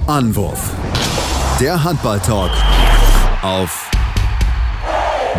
[0.05, 0.75] Anwurf.
[1.61, 2.51] Der Handballtalk
[3.41, 3.89] auf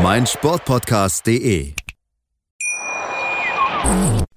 [0.02, 1.74] meinsportpodcast.de.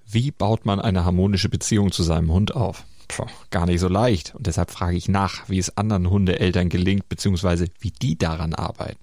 [0.05, 2.83] Wie baut man eine harmonische Beziehung zu seinem Hund auf?
[3.07, 4.35] Puh, gar nicht so leicht.
[4.35, 9.02] Und deshalb frage ich nach, wie es anderen Hundeeltern gelingt, beziehungsweise wie die daran arbeiten.